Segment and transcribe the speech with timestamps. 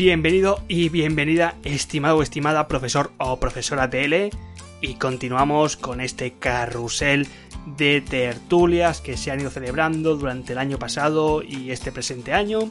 [0.00, 4.30] Bienvenido y bienvenida, estimado o estimada profesor o profesora TL,
[4.80, 7.28] y continuamos con este carrusel
[7.76, 12.70] de tertulias que se han ido celebrando durante el año pasado y este presente año.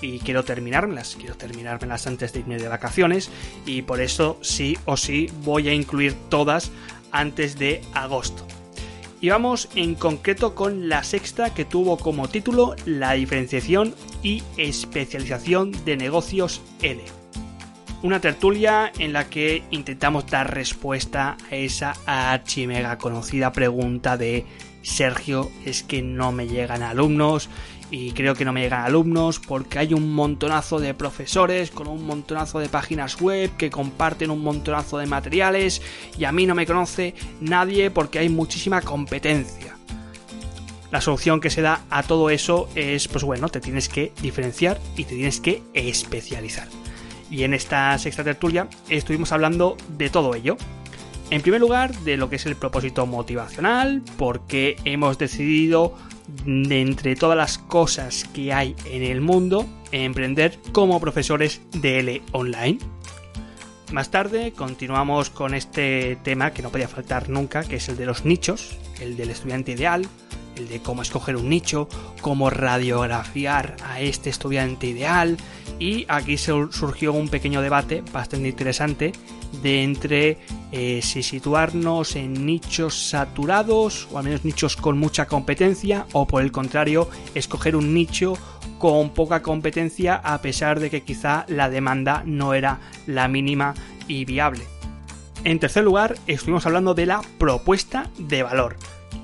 [0.00, 3.28] Y quiero terminármelas, quiero terminármelas antes de irme de vacaciones,
[3.66, 6.70] y por eso sí o sí voy a incluir todas
[7.10, 8.46] antes de agosto.
[9.20, 15.72] Y vamos en concreto con la sexta que tuvo como título La diferenciación y especialización
[15.84, 17.02] de negocios L.
[18.02, 24.46] Una tertulia en la que intentamos dar respuesta a esa archimega conocida pregunta de
[24.82, 27.50] Sergio, es que no me llegan alumnos
[27.90, 32.06] y creo que no me llegan alumnos porque hay un montonazo de profesores con un
[32.06, 35.82] montonazo de páginas web que comparten un montonazo de materiales
[36.18, 39.76] y a mí no me conoce nadie porque hay muchísima competencia.
[40.90, 44.80] La solución que se da a todo eso es, pues bueno, te tienes que diferenciar
[44.96, 46.66] y te tienes que especializar.
[47.30, 50.56] Y en esta sexta tertulia estuvimos hablando de todo ello.
[51.30, 55.94] En primer lugar, de lo que es el propósito motivacional, porque hemos decidido
[56.44, 62.22] de entre todas las cosas que hay en el mundo, emprender como profesores de L
[62.32, 62.78] online.
[63.92, 68.04] Más tarde continuamos con este tema que no podía faltar nunca, que es el de
[68.04, 70.06] los nichos, el del estudiante ideal,
[70.56, 71.88] el de cómo escoger un nicho,
[72.20, 75.38] cómo radiografiar a este estudiante ideal
[75.78, 79.12] y aquí surgió un pequeño debate bastante interesante
[79.62, 80.38] de entre
[80.72, 86.42] eh, si situarnos en nichos saturados o al menos nichos con mucha competencia o por
[86.42, 88.34] el contrario escoger un nicho
[88.78, 93.74] con poca competencia a pesar de que quizá la demanda no era la mínima
[94.06, 94.64] y viable.
[95.44, 98.76] En tercer lugar, estuvimos hablando de la propuesta de valor,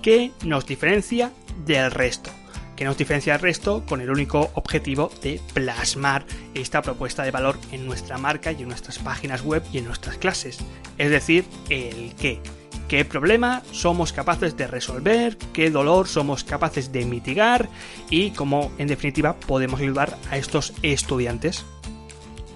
[0.02, 1.32] que nos diferencia
[1.66, 2.30] del resto
[2.76, 7.58] que nos diferencia del resto con el único objetivo de plasmar esta propuesta de valor
[7.72, 10.58] en nuestra marca y en nuestras páginas web y en nuestras clases.
[10.98, 12.40] Es decir, el qué.
[12.88, 15.38] ¿Qué problema somos capaces de resolver?
[15.52, 17.68] ¿Qué dolor somos capaces de mitigar?
[18.10, 21.64] Y cómo, en definitiva, podemos ayudar a estos estudiantes.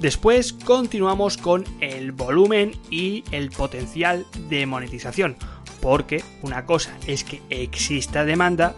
[0.01, 5.37] Después continuamos con el volumen y el potencial de monetización,
[5.81, 8.77] porque una cosa es que exista demanda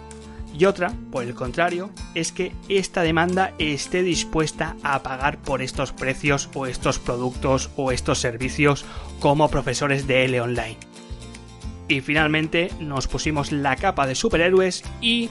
[0.59, 5.93] y otra, por el contrario, es que esta demanda esté dispuesta a pagar por estos
[5.93, 8.85] precios o estos productos o estos servicios
[9.21, 10.77] como profesores de L online.
[11.89, 15.29] Y finalmente nos pusimos la capa de superhéroes y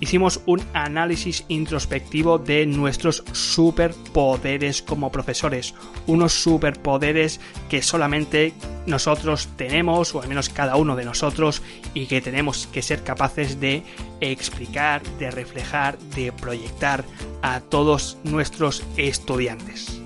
[0.00, 5.74] hicimos un análisis introspectivo de nuestros superpoderes como profesores.
[6.06, 8.52] Unos superpoderes que solamente
[8.86, 11.62] nosotros tenemos, o al menos cada uno de nosotros,
[11.94, 13.82] y que tenemos que ser capaces de
[14.20, 17.04] explicar, de reflejar, de proyectar
[17.42, 20.00] a todos nuestros estudiantes.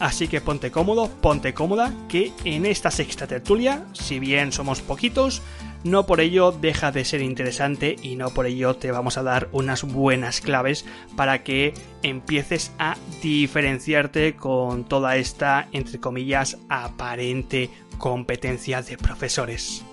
[0.00, 5.40] Así que ponte cómodo, ponte cómoda, que en esta sexta tertulia, si bien somos poquitos,
[5.84, 9.48] no por ello deja de ser interesante y no por ello te vamos a dar
[9.52, 10.84] unas buenas claves
[11.16, 19.84] para que empieces a diferenciarte con toda esta, entre comillas, aparente competencia de profesores.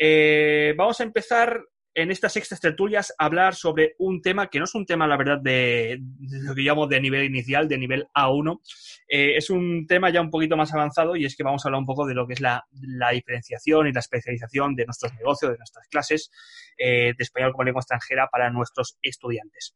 [0.00, 1.60] Eh, vamos a empezar
[1.98, 5.38] en estas sextas tertulias hablar sobre un tema que no es un tema, la verdad,
[5.40, 8.60] de, lo que llamo de nivel inicial, de nivel A1.
[9.08, 11.80] Eh, es un tema ya un poquito más avanzado y es que vamos a hablar
[11.80, 12.64] un poco de lo que es la,
[13.12, 16.30] diferenciación y la especialización de nuestros negocios, de nuestras clases
[16.76, 19.74] eh, de español como lengua extranjera para nuestros estudiantes.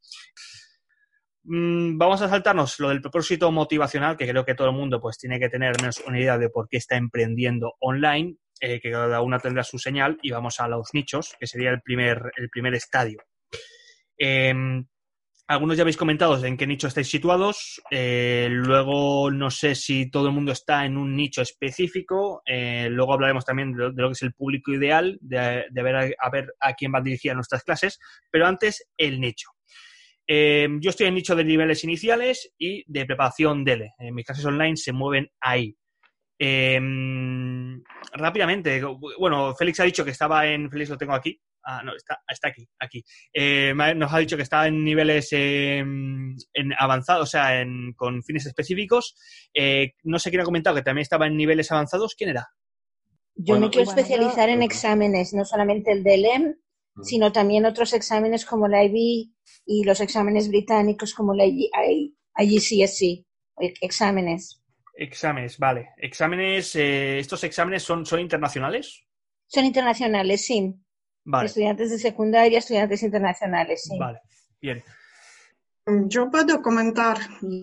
[1.45, 5.19] Mm, vamos a saltarnos lo del propósito motivacional, que creo que todo el mundo pues
[5.19, 9.23] tiene que tener menos una idea de por qué está emprendiendo online eh, que cada
[9.23, 12.75] una tendrá su señal, y vamos a los nichos, que sería el primer, el primer
[12.75, 13.19] estadio.
[14.17, 14.87] Em,
[15.49, 17.83] algunos ya habéis comentado en qué nicho estáis situados.
[17.91, 22.43] Eh, luego no sé si todo el mundo está en un nicho específico.
[22.47, 26.55] Eh, luego hablaremos también de lo, que es el público ideal, de, ver, a, ver
[26.61, 27.99] a quién va dirigida nuestras clases.
[28.31, 29.51] Pero antes, el nicho.
[30.27, 33.91] Em, yo estoy en nicho de niveles iniciales y de preparación DELE.
[34.13, 35.77] Mis clases online se mueven ahí.
[38.15, 38.83] Rápidamente,
[39.19, 40.71] bueno, Félix ha dicho que estaba en.
[40.71, 41.39] Félix lo tengo aquí.
[41.65, 43.05] Ah, no, está, está aquí, aquí.
[43.33, 47.65] Eh, nos ha dicho que estaba en niveles em, en avanzados, o sea,
[47.97, 49.17] con fines específicos.
[49.55, 52.15] Eh, no sé quién ha comentado que también estaba en niveles avanzados.
[52.17, 52.49] ¿Quién era?
[53.35, 56.55] Yo me quiero especializar en exámenes, no solamente el del EM,
[56.95, 57.03] mm.
[57.03, 59.33] sino también otros exámenes como la IB
[59.67, 63.25] y los exámenes británicos como la IGCSE,
[63.81, 64.63] exámenes.
[64.95, 65.91] Exámenes, vale.
[65.97, 69.05] Exámenes, eh, ¿estos exámenes son, son internacionales?
[69.47, 70.75] Son internacionales, sí.
[71.45, 73.99] Estudiantes de secundaria, estudiantes internacionales, sí.
[73.99, 74.21] Vale,
[74.61, 74.83] bien.
[76.07, 77.19] Yo puedo comentar,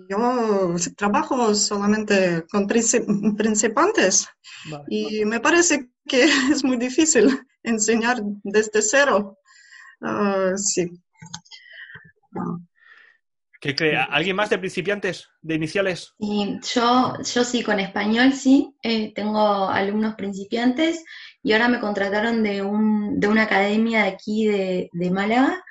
[0.09, 4.27] yo trabajo solamente con principiantes
[4.89, 7.29] y me parece que es muy difícil
[7.63, 9.37] enseñar desde cero.
[10.01, 10.89] Ah, sí.
[13.61, 13.97] ¿Qué cree?
[13.97, 16.13] ¿Alguien más de principiantes, de iniciales?
[16.17, 18.73] yo, yo sí, con español sí.
[18.81, 21.03] Eh, tengo alumnos principiantes
[21.43, 25.63] y ahora me contrataron de, un, de una academia de aquí de, de Málaga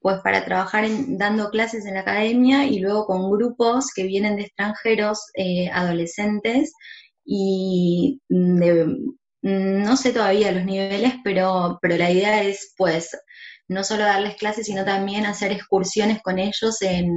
[0.00, 4.44] pues para trabajar dando clases en la academia y luego con grupos que vienen de
[4.44, 6.72] extranjeros, eh, adolescentes,
[7.24, 13.10] y no sé todavía los niveles, pero, pero la idea es pues
[13.68, 17.10] no solo darles clases, sino también hacer excursiones con ellos en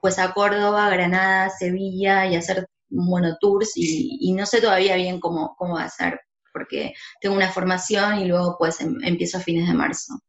[0.00, 5.20] pues a Córdoba, Granada, Sevilla y hacer bueno, tours y, y no sé todavía bien
[5.20, 6.20] cómo, cómo va a ser,
[6.52, 10.20] porque tengo una formación y luego pues em, empiezo a fines de marzo.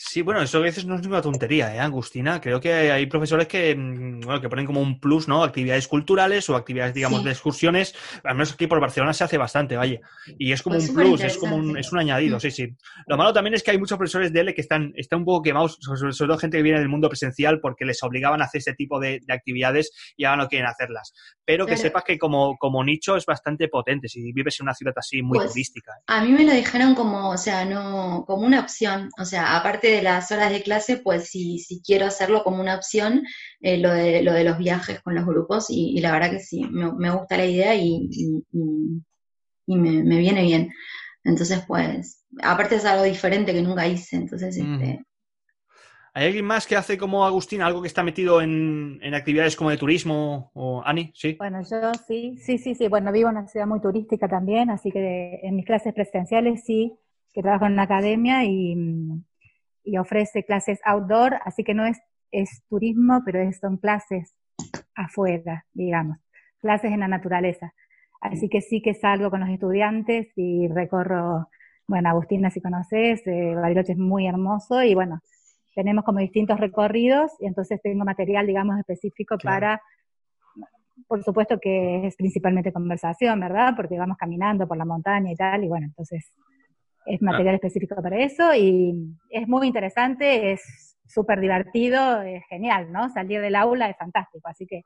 [0.00, 2.40] Sí, bueno, eso a veces no es ninguna tontería, ¿eh, Agustina?
[2.40, 5.42] Creo que hay profesores que, mm, bueno, que ponen como un plus, ¿no?
[5.42, 7.96] Actividades culturales o actividades, digamos, de excursiones.
[8.22, 9.98] Al menos aquí por Barcelona se hace bastante, vaya.
[10.38, 12.40] Y es como pues un plus, es como un, es un añadido, mm.
[12.40, 12.76] sí, sí.
[13.08, 15.42] Lo malo también es que hay muchos profesores de L que están, están un poco
[15.42, 18.74] quemados, sobre, todo gente que viene del mundo presencial porque les obligaban a hacer ese
[18.74, 21.12] tipo de, actividades y ahora no quieren hacerlas.
[21.44, 24.94] Pero que sepas que como, como nicho es bastante potente si vives en una ciudad
[24.96, 25.90] así muy pues turística.
[25.90, 26.04] ¿eh?
[26.06, 29.08] A mí me lo dijeron como, o sea, no, como una opción.
[29.18, 32.76] O sea, aparte de las horas de clase, pues si, si quiero hacerlo como una
[32.76, 33.24] opción,
[33.60, 36.64] eh, lo, de, lo de los viajes con los grupos, y, la verdad que sí,
[36.64, 38.08] me, gusta la idea y,
[39.66, 40.72] y, me, viene bien.
[41.24, 45.04] Entonces, pues, aparte es algo diferente que nunca hice, entonces, este...
[46.14, 49.70] ¿Hay alguien más que hace como Agustín, algo que está metido en, en, actividades como
[49.70, 51.12] de turismo o Ani?
[51.14, 51.36] Sí.
[51.38, 52.88] Bueno, yo sí, sí, sí, sí.
[52.88, 56.92] Bueno, vivo en una ciudad muy turística también, así que en mis clases presenciales sí,
[57.32, 58.74] que trabajo en una academia y,
[59.84, 61.98] y ofrece clases outdoor, así que no es,
[62.30, 64.34] es turismo, pero son clases
[64.94, 66.18] afuera, digamos,
[66.60, 67.72] clases en la naturaleza.
[68.20, 71.48] Así que sí que salgo con los estudiantes y recorro,
[71.86, 75.20] bueno, Agustina si conoces, eh, Bariloche es muy hermoso y bueno,
[75.74, 79.80] tenemos como distintos recorridos y entonces tengo material, digamos, específico para,
[81.06, 83.74] por supuesto que es principalmente conversación, ¿verdad?
[83.76, 86.32] Porque vamos caminando por la montaña y tal, y bueno, entonces
[87.08, 88.94] es material específico para eso y
[89.30, 93.08] es muy interesante, es súper divertido, es genial, ¿no?
[93.10, 94.84] Salir del aula es fantástico, así que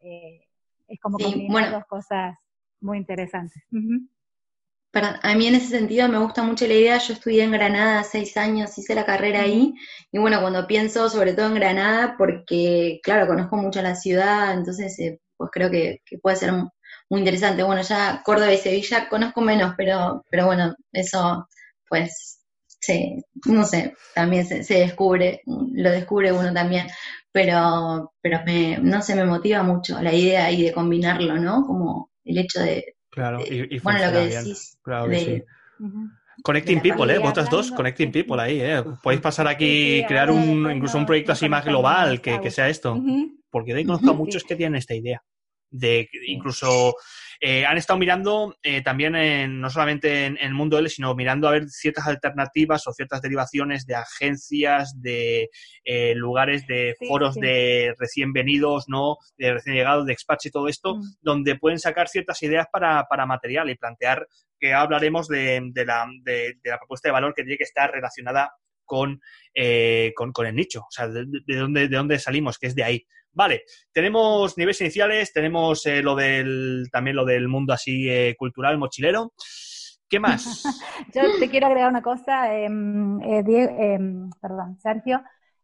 [0.00, 0.40] eh,
[0.86, 2.36] es como combinar dos cosas
[2.80, 3.62] muy interesantes.
[4.92, 8.36] a mí en ese sentido me gusta mucho la idea, yo estudié en Granada seis
[8.36, 9.74] años, hice la carrera ahí,
[10.12, 14.96] y bueno, cuando pienso sobre todo en Granada, porque claro, conozco mucho la ciudad, entonces
[15.00, 16.52] eh, pues creo que, que puede ser
[17.10, 17.62] muy interesante.
[17.64, 21.48] Bueno, ya Córdoba y Sevilla conozco menos, pero, pero bueno, eso
[21.94, 22.40] pues
[22.80, 26.88] sí, no sé, también se, descubre, lo descubre uno también,
[27.30, 31.64] pero, pero me, no sé, me motiva mucho la idea ahí de combinarlo, ¿no?
[31.64, 32.96] Como el hecho de...
[33.10, 34.76] Claro, y, bueno, lo que decís.
[34.82, 35.42] Claro que sí.
[36.42, 37.18] Connecting People, ¿eh?
[37.18, 38.82] Vosotras dos, Connecting People ahí, ¿eh?
[39.00, 42.68] Podéis pasar aquí, y crear un, incluso un proyecto así más global que, que sea
[42.68, 43.00] esto.
[43.50, 45.22] Porque de ahí conozco a muchos que tienen esta idea.
[45.76, 46.94] De incluso
[47.40, 51.50] eh, han estado mirando eh, también no solamente en, el mundo L, sino mirando a
[51.50, 55.50] ver ciertas alternativas o ciertas derivaciones de agencias, de
[55.84, 59.16] eh, lugares, de foros de recién venidos, ¿no?
[59.36, 61.02] De recién llegados, de expats y todo esto, mm.
[61.20, 64.28] donde pueden sacar ciertas ideas para, para material y plantear
[64.60, 68.52] que hablaremos de, de, la, de, la propuesta de valor que tiene que estar relacionada
[68.84, 69.20] con,
[70.14, 73.06] con, con, el nicho, o sea, de, dónde, de dónde salimos, que es de ahí.
[73.34, 73.62] Vale,
[73.92, 79.32] tenemos niveles iniciales, tenemos eh, lo del, también lo del mundo así eh, cultural, mochilero.
[80.08, 80.62] ¿Qué más?
[81.14, 85.20] Yo te quiero agregar una cosa, em, eh, em, perdón, Sergio.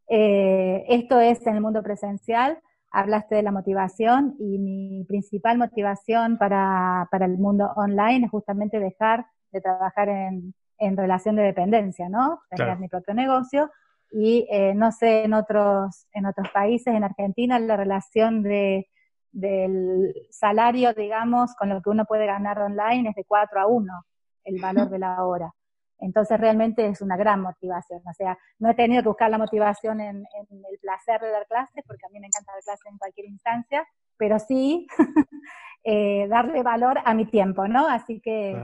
[0.08, 2.58] esto es en el mundo presencial,
[2.90, 8.80] hablaste de la motivación y mi principal motivación para, para el mundo online es justamente
[8.80, 12.40] dejar de trabajar en, en relación de dependencia, ¿no?
[12.50, 13.70] Tener mi propio negocio
[14.10, 18.88] y eh, no sé en otros, en otros países, en Argentina, la relación de,
[19.32, 23.92] del salario, digamos, con lo que uno puede ganar online es de 4 a 1,
[24.44, 25.52] el valor de la hora.
[25.98, 28.00] Entonces realmente es una gran motivación.
[28.08, 31.84] O sea, no he tenido que buscar la motivación en, el placer de dar clases,
[31.86, 33.86] porque a mí me encanta dar clases en cualquier instancia,
[34.16, 34.86] pero sí
[35.84, 37.86] eh, darle valor a mi tiempo, ¿no?
[37.86, 38.56] Así que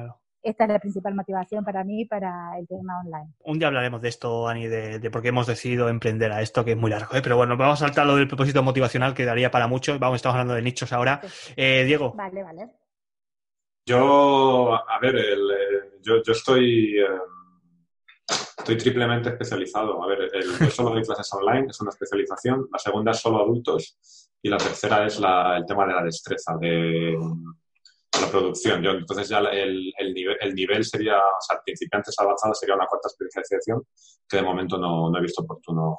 [0.46, 3.32] esta es la principal motivación para mí para el tema online.
[3.44, 6.72] Un día hablaremos de esto, Ani, de, por qué hemos decidido emprender a esto, que
[6.72, 7.20] es muy largo, ¿eh?
[7.20, 9.98] pero bueno, vamos a saltar lo del propósito motivacional, que daría para mucho.
[9.98, 11.20] Vamos, estamos hablando de nichos ahora.
[11.56, 12.12] Eh, Diego.
[12.14, 12.68] Vale, vale.
[13.84, 16.96] Yo, a ver, eh, yo, estoy
[18.58, 20.02] Estoy triplemente especializado.
[20.02, 22.68] A ver, el, yo solo doy clases online, es una especialización.
[22.72, 23.96] La segunda es solo adultos.
[24.42, 27.16] Y la tercera es el tema de la destreza, de
[28.26, 28.82] la producción.
[28.82, 32.86] Yo, entonces ya el, el, nivel, el nivel sería, o sea, principiantes avanzados sería una
[32.86, 33.82] cuarta especialización
[34.28, 35.96] que de momento no, no he visto oportuno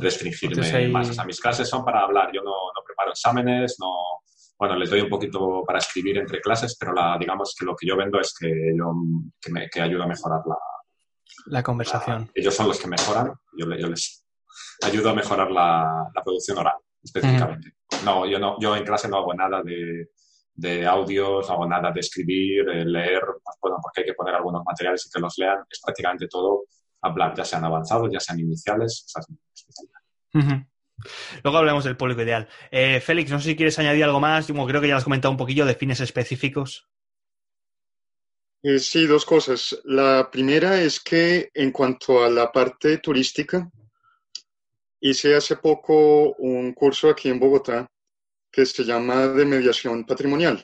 [0.00, 1.10] restringirme más.
[1.10, 2.30] O sea, mis clases son para hablar.
[2.32, 3.92] Yo no, no preparo exámenes, no,
[4.58, 7.86] bueno, les doy un poquito para escribir entre clases, pero la, digamos que lo que
[7.86, 8.92] yo vendo es que, yo,
[9.40, 10.56] que, me, que ayudo a mejorar la,
[11.46, 12.30] la conversación.
[12.34, 14.26] ellos son los que mejoran, yo, yo les
[14.84, 17.74] ayudo a mejorar la, la producción oral, específicamente.
[18.04, 20.08] No, yo, no, yo en clase no hago nada de,
[20.58, 24.34] de audios, no hago nada de escribir, de leer, pues, bueno, porque hay que poner
[24.34, 25.58] algunos materiales y que los lean.
[25.70, 26.64] Es prácticamente todo
[27.00, 29.04] hablar, ya sean avanzados, ya sean iniciales.
[29.06, 30.66] Esa es mi especialidad.
[31.44, 32.48] Luego hablemos del público ideal.
[32.72, 34.48] Eh, Félix, no sé si quieres añadir algo más.
[34.48, 36.88] Yo creo que ya has comentado un poquillo de fines específicos.
[38.64, 39.80] Eh, sí, dos cosas.
[39.84, 43.70] La primera es que en cuanto a la parte turística,
[45.00, 47.88] hice hace poco un curso aquí en Bogotá
[48.50, 50.62] que se llama de mediación patrimonial,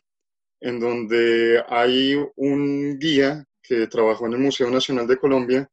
[0.60, 5.68] en donde hay un guía que trabajó en el Museo Nacional de Colombia,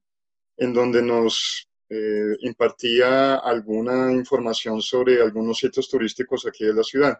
[0.58, 7.20] en donde nos eh, impartía alguna información sobre algunos sitios turísticos aquí de la ciudad.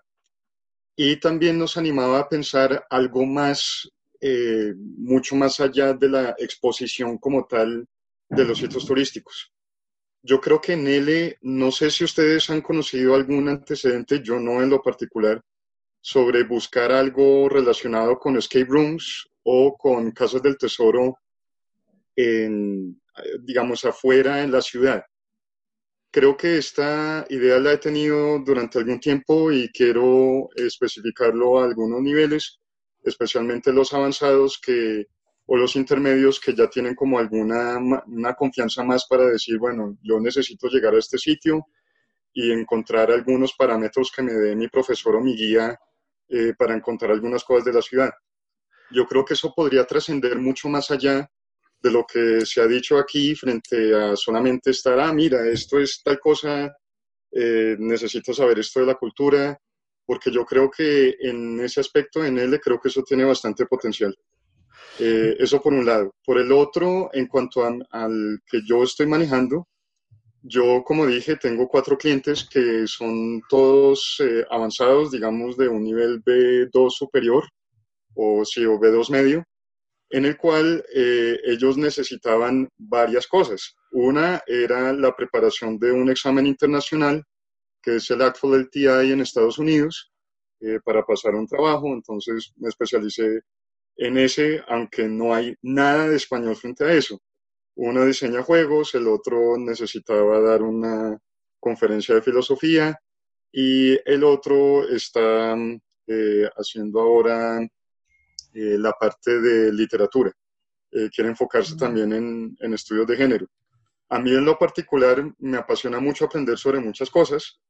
[0.96, 7.18] Y también nos animaba a pensar algo más, eh, mucho más allá de la exposición
[7.18, 7.86] como tal
[8.30, 9.52] de los sitios turísticos.
[10.24, 14.62] Yo creo que en L, no sé si ustedes han conocido algún antecedente, yo no
[14.62, 15.42] en lo particular,
[16.00, 21.18] sobre buscar algo relacionado con escape rooms o con casas del tesoro
[22.16, 23.02] en,
[23.40, 25.04] digamos, afuera en la ciudad.
[26.12, 32.02] Creo que esta idea la he tenido durante algún tiempo y quiero especificarlo a algunos
[32.02, 32.60] niveles,
[33.04, 35.08] especialmente los avanzados que,
[35.54, 37.78] o los intermedios que ya tienen como alguna
[38.08, 41.68] una confianza más para decir, bueno, yo necesito llegar a este sitio
[42.32, 45.78] y encontrar algunos parámetros que me dé mi profesor o mi guía
[46.30, 48.12] eh, para encontrar algunas cosas de la ciudad.
[48.92, 51.30] Yo creo que eso podría trascender mucho más allá
[51.84, 56.02] de lo que se ha dicho aquí frente a solamente estar, ah, mira, esto es
[56.02, 56.74] tal cosa,
[57.30, 59.60] eh, necesito saber esto de la cultura,
[60.06, 64.16] porque yo creo que en ese aspecto, en él, creo que eso tiene bastante potencial.
[65.00, 66.14] Eh, eso por un lado.
[66.26, 69.68] Por el otro, en cuanto al que yo estoy manejando,
[70.44, 76.24] yo, como dije, tengo cuatro clientes que son todos eh, avanzados, digamos, de un nivel
[76.24, 77.44] B2 superior,
[78.16, 79.46] o sí, o B2 medio
[80.12, 83.76] en el cual eh, ellos necesitaban varias cosas.
[83.92, 87.24] Una era la preparación de un examen internacional,
[87.82, 90.12] que es el ACTFL LTI en Estados Unidos,
[90.60, 91.88] eh, para pasar un trabajo.
[91.94, 93.42] Entonces me especialicé
[93.96, 97.22] en ese, aunque no hay nada de español frente a eso.
[97.76, 101.18] Uno diseña juegos, el otro necesitaba dar una
[101.60, 103.00] conferencia de filosofía
[103.52, 105.56] y el otro está
[106.08, 107.62] eh, haciendo ahora
[108.54, 110.32] eh, la parte de literatura.
[110.92, 113.48] Eh, quiere enfocarse también en, estudios de género.
[114.10, 117.62] A mí en lo particular me apasiona mucho aprender sobre muchas cosas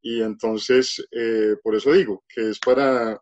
[0.00, 3.20] y entonces eh, por eso digo que es para,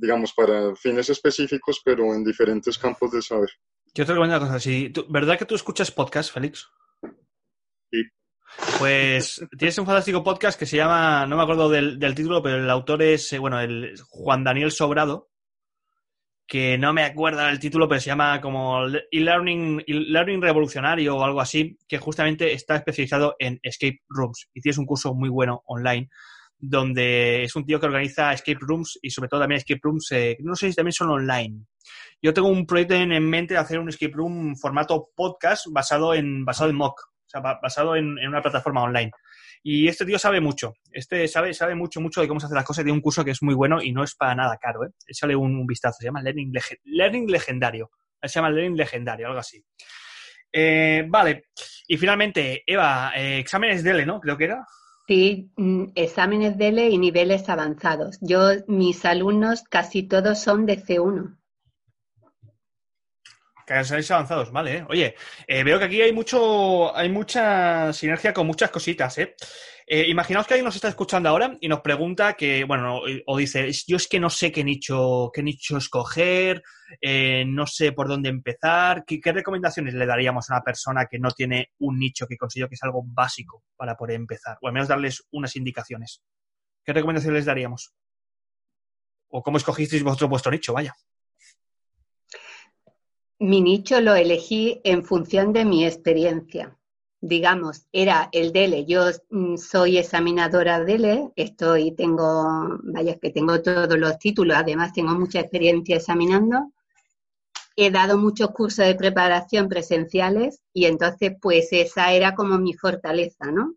[0.00, 3.50] digamos, para fines específicos, pero en diferentes campos del saber.
[3.94, 4.60] Yo te recomiendo una cosa.
[4.60, 6.68] Si ¿Verdad que tú escuchas podcast, Félix?
[7.90, 8.02] Sí.
[8.78, 12.56] Pues tienes un fantástico podcast que se llama, no me acuerdo del, del título, pero
[12.56, 15.30] el autor es, bueno, el Juan Daniel Sobrado,
[16.46, 21.40] que no me acuerdo el título, pero se llama como e-learning, learning revolucionario o algo
[21.40, 24.48] así, que justamente está especializado en escape rooms.
[24.54, 26.08] Y tienes un curso muy bueno online,
[26.58, 30.36] donde es un tío que organiza escape rooms y sobre todo también escape rooms, eh,
[30.40, 31.66] no sé si también son online.
[32.22, 36.44] Yo tengo un proyecto en, mente de hacer un escape room formato podcast basado en,
[36.44, 39.10] basado en mock, o sea, basado en una plataforma online.
[39.68, 40.74] Y este tío sabe mucho.
[40.92, 42.84] Este sabe, sabe mucho, mucho de cómo se hacen las cosas.
[42.84, 44.84] Tiene un curso que es muy bueno y no es para nada caro.
[44.84, 44.90] ¿eh?
[45.08, 45.96] Échale un, vistazo.
[45.98, 46.52] Se llama Learning,
[46.84, 47.90] Learning Legendario.
[48.22, 49.64] Se llama Learning Legendario, algo así.
[50.52, 51.46] Eh, vale.
[51.88, 54.20] Y finalmente, Eva, eh, exámenes DELE, ¿no?
[54.20, 54.64] Creo que era.
[55.06, 58.18] Sí, mm, exámenes DELE y niveles avanzados.
[58.20, 61.36] Yo, mis alumnos casi todos son de C1.
[63.66, 64.78] Canales avanzados, vale.
[64.78, 64.86] ¿eh?
[64.88, 65.14] Oye,
[65.46, 69.34] eh, veo que aquí hay mucho, hay mucha sinergia con muchas cositas, ¿eh?
[69.86, 70.08] ¿Eh?
[70.08, 73.96] Imaginaos que alguien nos está escuchando ahora y nos pregunta que, bueno, o dice, yo
[73.96, 76.62] es que no sé qué nicho, qué nicho escoger,
[77.46, 79.04] no sé por dónde empezar.
[79.04, 82.74] ¿Qué, recomendaciones le daríamos a una persona que no tiene un nicho que considero que
[82.74, 84.58] es algo básico para poder empezar?
[84.62, 86.22] O al menos darles unas indicaciones.
[86.84, 87.92] ¿Qué recomendaciones les daríamos?
[89.28, 90.72] ¿O cómo escogisteis vosotros vuestro nicho?
[90.72, 90.94] Vaya.
[93.38, 96.76] mi nicho lo elegí en función de mi experiencia.
[97.28, 98.84] Digamos, era el DELE.
[98.84, 105.12] Yo mm, soy examinadora DELE, estoy, tengo, vaya, que tengo todos los títulos, además tengo
[105.14, 106.72] mucha experiencia examinando.
[107.74, 113.50] He dado muchos cursos de preparación presenciales y entonces, pues esa era como mi fortaleza,
[113.50, 113.74] ¿no?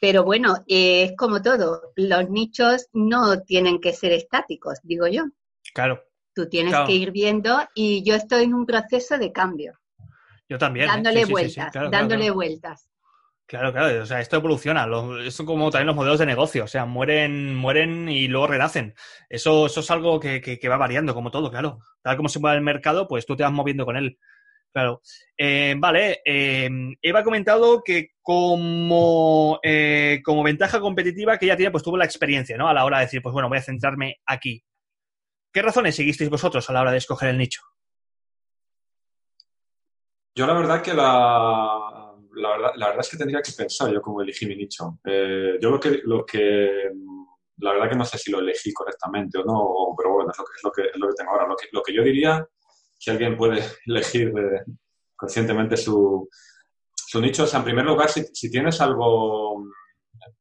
[0.00, 5.24] Pero bueno, es como todo, los nichos no tienen que ser estáticos, digo yo.
[5.74, 6.00] Claro.
[6.32, 9.80] Tú tienes que ir viendo y yo estoy en un proceso de cambio.
[10.48, 10.86] Yo también.
[10.86, 10.88] ¿eh?
[10.92, 12.88] Dándole vueltas, dándole vueltas.
[13.46, 14.86] Claro, claro, o sea, esto evoluciona,
[15.30, 18.94] son como también los modelos de negocio, o sea, mueren, mueren y luego renacen.
[19.30, 21.78] Eso, eso es algo que, va variando, como todo, claro.
[22.02, 24.18] Tal como se mueve el mercado, pues tú te vas moviendo con él.
[24.70, 25.00] Claro.
[25.38, 26.68] Eh, vale, eh,
[27.00, 29.58] Eva ha comentado que como,
[30.22, 32.68] como ventaja competitiva que ella tiene, pues tuvo la experiencia, ¿no?
[32.68, 34.62] A la hora de decir, pues bueno, voy a centrarme aquí.
[35.50, 37.62] ¿Qué razones seguisteis vosotros a la hora de escoger el nicho?
[40.38, 44.00] Yo la verdad que la, la, verdad, la verdad es que tendría que pensar yo
[44.00, 45.00] cómo elegí mi nicho.
[45.04, 46.92] Eh, yo lo que, lo que,
[47.56, 50.44] la verdad que no sé si lo elegí correctamente o no, pero bueno, es lo
[50.44, 51.48] que, es lo que, es lo que tengo ahora.
[51.48, 52.46] Lo que, lo que yo diría,
[52.96, 54.62] si alguien puede elegir eh,
[55.16, 56.28] conscientemente su,
[56.94, 59.64] su nicho, o sea, en primer lugar, si, si tienes algo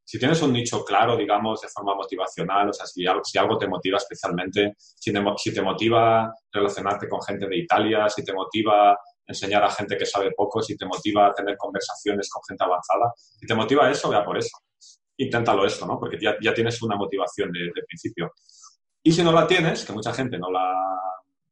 [0.04, 3.58] si tienes un nicho claro, digamos, de forma motivacional, o sea, si algo, si algo
[3.58, 8.32] te motiva especialmente, si te, si te motiva relacionarte con gente de Italia, si te
[8.32, 8.98] motiva
[9.28, 13.14] enseñar a gente que sabe poco, si te motiva a tener conversaciones con gente avanzada,
[13.18, 14.58] si te motiva eso, vea por eso.
[15.18, 16.00] Inténtalo eso, ¿no?
[16.00, 18.32] Porque ya, ya tienes una motivación de, principio.
[19.04, 20.74] Y si no la tienes, que mucha gente no la,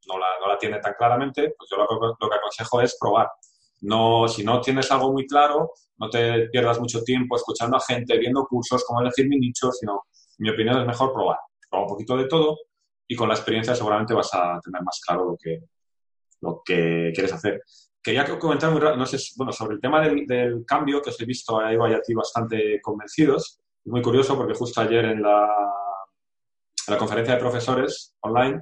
[0.07, 1.85] no la, no la tiene tan claramente, pues yo lo,
[2.19, 3.29] lo que aconsejo es probar.
[3.81, 8.17] No, si no tienes algo muy claro, no te pierdas mucho tiempo escuchando a gente,
[8.17, 10.03] viendo cursos, cómo elegir mi nicho, sino,
[10.37, 11.37] en mi opinión, es mejor probar.
[11.69, 12.57] Probar un poquito de todo
[13.07, 15.59] y con la experiencia seguramente vas a tener más claro lo que,
[16.41, 17.61] lo que quieres hacer.
[18.01, 21.59] Quería comentar muy no sé, bueno, sobre el tema del, cambio, que os he visto
[21.59, 23.59] a Eva y a ti bastante convencidos.
[23.85, 25.47] Muy curioso porque justo ayer en la,
[26.87, 28.61] en la conferencia de profesores online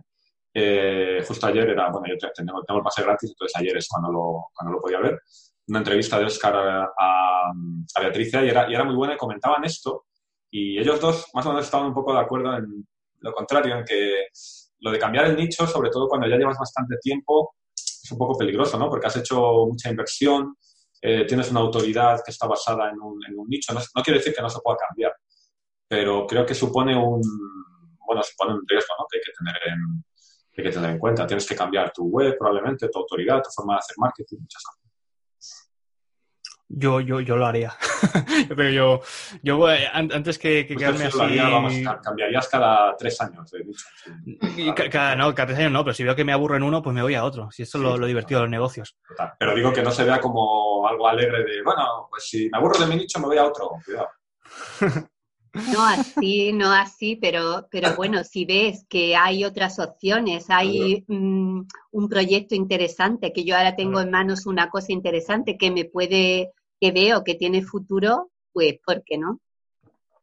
[0.54, 4.12] eh, justo ayer era, bueno, yo tengo, tengo, el pase gratis, entonces ayer es cuando
[4.12, 5.20] lo, cuando lo podía ver.
[5.68, 9.64] Una entrevista de Oscar a, a, Beatriz y era, y era muy buena y comentaban
[9.64, 10.06] esto.
[10.52, 12.88] Y ellos dos más o menos estaban un poco de acuerdo en
[13.22, 14.28] lo contrario, en que
[14.80, 17.56] lo de cambiar el nicho, sobre todo cuando ya llevas bastante tiempo,
[18.04, 18.89] es un poco peligroso, ¿no?
[18.89, 20.56] Porque has hecho mucha inversión,
[21.02, 23.74] eh, tienes una autoridad que está basada en un, en un nicho.
[23.74, 25.13] No, no, quiere decir que no se pueda cambiar,
[25.88, 27.22] pero creo que supone un,
[28.06, 29.06] bueno, supone un riesgo, ¿no?
[29.10, 30.04] Que hay que tener en,
[30.58, 31.28] hay que tener en cuenta.
[31.28, 34.83] Tienes que cambiar tu web, probablemente, tu autoridad, tu forma de hacer marketing, muchas cosas.
[36.76, 37.74] Yo, yo, yo lo haría.
[38.50, 39.02] Pero yo,
[39.44, 41.38] yo eh, antes que, que quedarme así...
[41.38, 43.86] vamos, cambiarías cada tres años, de dicho.
[44.90, 46.96] Cada, no, cada tres años no, pero si veo que me aburro en uno, pues
[46.96, 47.50] me voy a otro.
[47.52, 48.98] Si esto es lo, divertido de los negocios.
[49.40, 52.80] Pero digo que no se vea como algo alegre de, bueno, pues si me aburro
[52.80, 53.72] de mi nicho, me voy a otro.
[53.86, 54.10] Cuidado.
[55.54, 61.62] No así, no así, pero, pero bueno, si ves que hay otras opciones, hay mm,
[61.92, 66.54] un proyecto interesante, que yo ahora tengo en manos una cosa interesante que me puede,
[66.84, 69.39] que veo que tiene futuro, pues, ¿por qué no?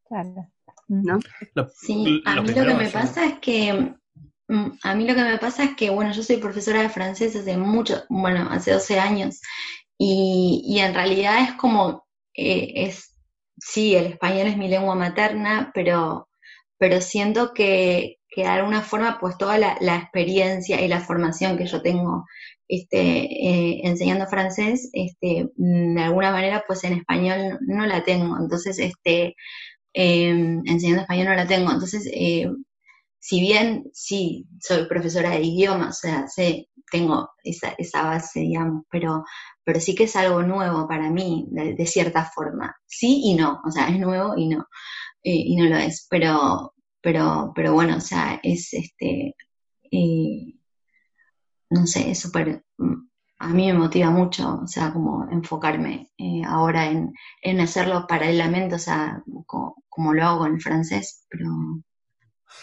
[0.07, 0.46] Claro.
[0.88, 1.18] ¿No?
[1.75, 3.94] Sí, a mí lo que me pasa es que,
[4.49, 7.35] mm, a mí lo que me pasa es que, bueno, yo soy profesora de francés
[7.35, 9.40] hace mucho, bueno, hace 12 años,
[9.96, 13.16] y, y en realidad es como, eh, es
[13.57, 16.29] sí, el español es mi lengua materna, pero,
[16.77, 21.66] pero siento que, que de alguna forma, pues toda la, experiencia y la formación que
[21.66, 22.27] yo tengo
[22.71, 28.37] este, eh, enseñando francés, este, mm, de alguna manera, pues en español no, la tengo.
[28.39, 29.35] Entonces, este,
[29.93, 31.71] em, enseñando español no la tengo.
[31.73, 32.49] Entonces, eh,
[33.19, 38.85] si bien sí soy profesora de idiomas, o sea, sé, tengo esa, esa base, digamos,
[38.91, 39.25] pero
[39.65, 42.75] pero sí que es algo nuevo para mí, de, cierta forma.
[42.87, 44.67] Sí y no, o sea, es nuevo y no,
[45.23, 49.37] eh, y no lo es, pero, pero, pero bueno, o sea, es este,
[51.71, 52.95] no sé, es súper, mm,
[53.39, 58.75] a mí me motiva mucho, o sea, como enfocarme eh, ahora en, en, hacerlo paralelamente,
[58.75, 61.47] o sea, como, lo hago el francés, pero,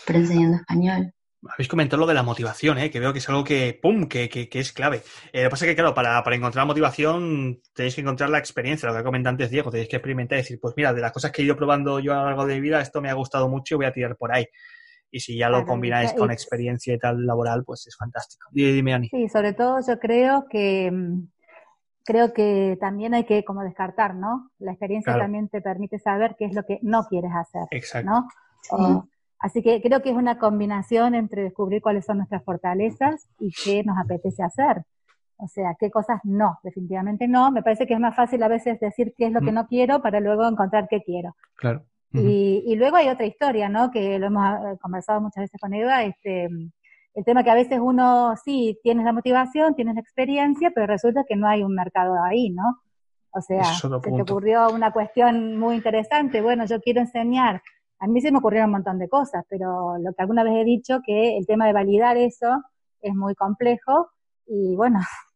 [0.06, 1.14] pero enseñando español.
[1.50, 2.92] Habéis comentado lo de la motivación, ¿eh?
[2.92, 5.04] que veo que es algo que, ¡pum!, que, que, es clave.
[5.32, 8.40] Eh, lo que pasa es que, claro, para, para, encontrar motivación tenéis que encontrar la
[8.40, 11.12] experiencia, lo que comentado antes Diego, tenéis que experimentar y decir, pues mira, de las
[11.12, 13.14] cosas que he ido probando yo a lo largo de mi vida, esto me ha
[13.14, 14.48] gustado mucho y voy a tirar por ahí.
[15.10, 18.50] Y si ya lo combináis con experiencia y tal laboral, pues es fantástico.
[18.52, 19.10] Dime, Ani.
[19.10, 21.28] Sí, sobre todo yo creo que mm,
[22.08, 24.52] creo que también hay que como descartar, ¿no?
[24.60, 28.10] La experiencia también te permite saber qué es lo que no quieres hacer, Exacto.
[28.72, 29.10] ¿no?
[29.40, 33.84] Así que creo que es una combinación entre descubrir cuáles son nuestras fortalezas y qué
[33.84, 34.84] nos apetece hacer.
[35.38, 37.52] O sea, qué cosas no, definitivamente no.
[37.52, 39.56] Me parece que es más fácil a veces decir qué es lo que mm.
[39.56, 41.36] no quiero para luego encontrar qué quiero.
[41.56, 41.86] Claro.
[42.14, 43.92] Y, y, luego hay otra historia, ¿no?
[43.92, 46.48] Que lo hemos eh, conversado muchas veces con Eva, este,
[47.18, 51.24] el tema que a veces uno sí tienes la motivación, tienes la experiencia, pero resulta
[51.28, 52.82] que no hay un mercado ahí, ¿no?
[53.32, 57.62] O sea, se te ocurrió una cuestión muy interesante, bueno, yo quiero enseñar.
[58.00, 60.64] A mí se me ocurrieron un montón de cosas, pero lo que alguna vez he
[60.64, 62.64] dicho, que el tema de validar eso
[63.02, 64.10] es muy complejo
[64.46, 65.00] y bueno,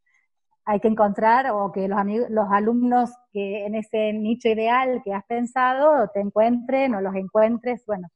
[0.66, 5.14] hay que encontrar o que los, amigos, los alumnos que en ese nicho ideal que
[5.14, 8.10] has pensado te encuentren o los encuentres, bueno,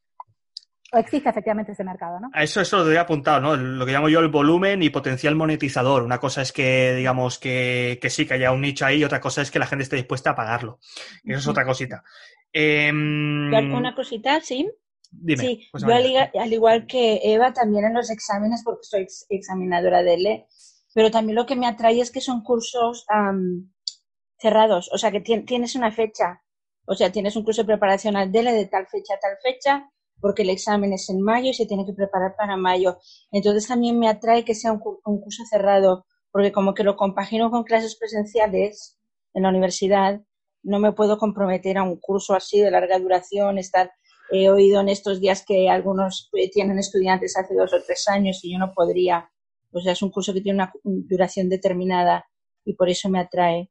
[0.94, 2.30] o existe efectivamente ese mercado, ¿no?
[2.34, 3.58] A eso, eso lo he apuntado, ¿no?
[3.58, 6.04] Lo que llamo yo el volumen y potencial monetizador.
[6.04, 9.20] Una cosa es que, digamos, que, que sí, que haya un nicho ahí, y otra
[9.20, 10.80] cosa es que la gente esté dispuesta a pagarlo.
[11.24, 12.04] Eso es otra cosita.
[12.54, 14.70] Em, una cosita, sí.
[15.12, 20.04] Dime, sí, pues yo al, igual que Eva, también en los exámenes, porque soy examinadora
[20.04, 20.46] de LE,
[20.96, 23.06] pero también lo que me atrae es que son cursos
[24.40, 26.42] cerrados, o sea, que tienes una fecha,
[26.88, 29.92] o sea, tienes un curso de preparación al DELE de tal fecha a tal fecha,
[30.22, 32.98] porque el examen es en mayo y se tiene que preparar para mayo.
[33.30, 37.64] Entonces también me atrae que sea un, curso cerrado, porque como que lo compagino con
[37.64, 38.98] clases presenciales
[39.34, 40.22] en la universidad,
[40.64, 43.92] no me puedo comprometer a un curso así de larga duración, estar
[44.32, 48.40] he oído en estos días que algunos eh, tienen estudiantes hace dos o tres años
[48.44, 49.30] y yo no podría.
[49.76, 52.26] O sea, es un curso que tiene una duración determinada
[52.64, 53.70] y por eso me atrae.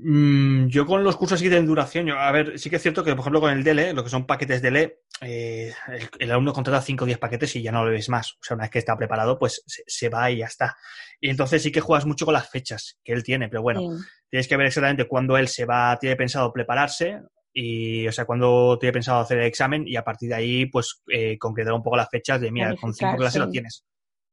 [0.00, 3.02] Mm, yo con los cursos así de duración, yo, a ver, sí que es cierto
[3.02, 5.72] que, por ejemplo, con el DLE, lo que son paquetes DLE, eh,
[6.18, 8.32] el, alumno contrata 5 o 10 paquetes y ya no lo ves más.
[8.34, 10.76] O sea, una vez que está preparado, pues se, va y ya está.
[11.20, 13.82] Y entonces sí que juegas mucho con las fechas que él tiene, pero bueno,
[14.28, 17.20] tienes que ver exactamente cuándo él se va, tiene pensado prepararse
[17.52, 21.02] y, o sea, cuándo tiene pensado hacer el examen y a partir de ahí, pues,
[21.08, 23.84] eh, concretar un poco las fechas de, mira, con 5 clases lo tienes.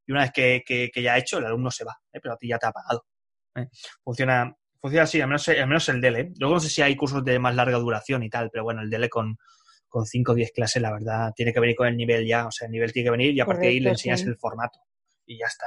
[0.07, 2.19] Y una vez que, que, ya ha hecho, el alumno se va, ¿eh?
[2.21, 3.05] pero a ti ya te ha pagado.
[4.03, 6.33] Funciona, Funciona así, al menos, al menos el DELE.
[6.37, 8.89] Luego no sé si hay cursos de más larga duración y tal, pero bueno, el
[8.91, 9.35] DELE con,
[9.87, 12.45] con 5 o 10 clases, la verdad, tiene que venir con el nivel ya.
[12.45, 14.37] O sea, el nivel tiene que venir y a partir de ahí le enseñas el
[14.37, 14.77] formato.
[15.25, 15.65] Y ya está.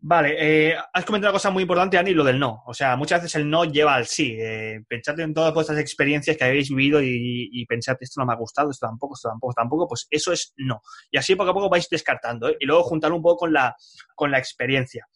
[0.00, 2.62] Vale, eh, has comentado una cosa muy importante, Ani, lo del no.
[2.66, 4.36] O sea, muchas veces el no lleva al sí.
[4.38, 8.32] Eh, pensad en todas vuestras experiencias que habéis vivido y, y, pensad, esto no me
[8.32, 10.80] ha gustado, esto tampoco, esto tampoco, tampoco, pues eso es no.
[11.10, 12.48] Y así poco a poco vais descartando.
[12.48, 12.56] ¿eh?
[12.60, 13.74] Y luego juntarlo un poco con la,
[14.14, 15.06] con la experiencia,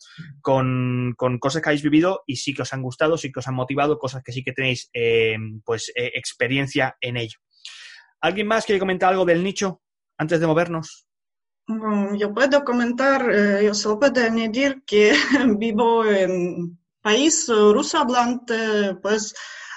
[0.41, 3.47] con, con, cosas que habéis vivido y sí que os han gustado, sí que os
[3.47, 7.39] han motivado, cosas que sí que tenéis eh, pues experiencia en ello.
[8.21, 9.83] ¿Alguien más quiere comentar algo del nicho
[10.19, 11.07] antes de movernos?
[12.19, 15.13] Yo puedo comentar, eh, yo solo puedo añadir que
[15.59, 19.35] vivo en país ruso hablante, pues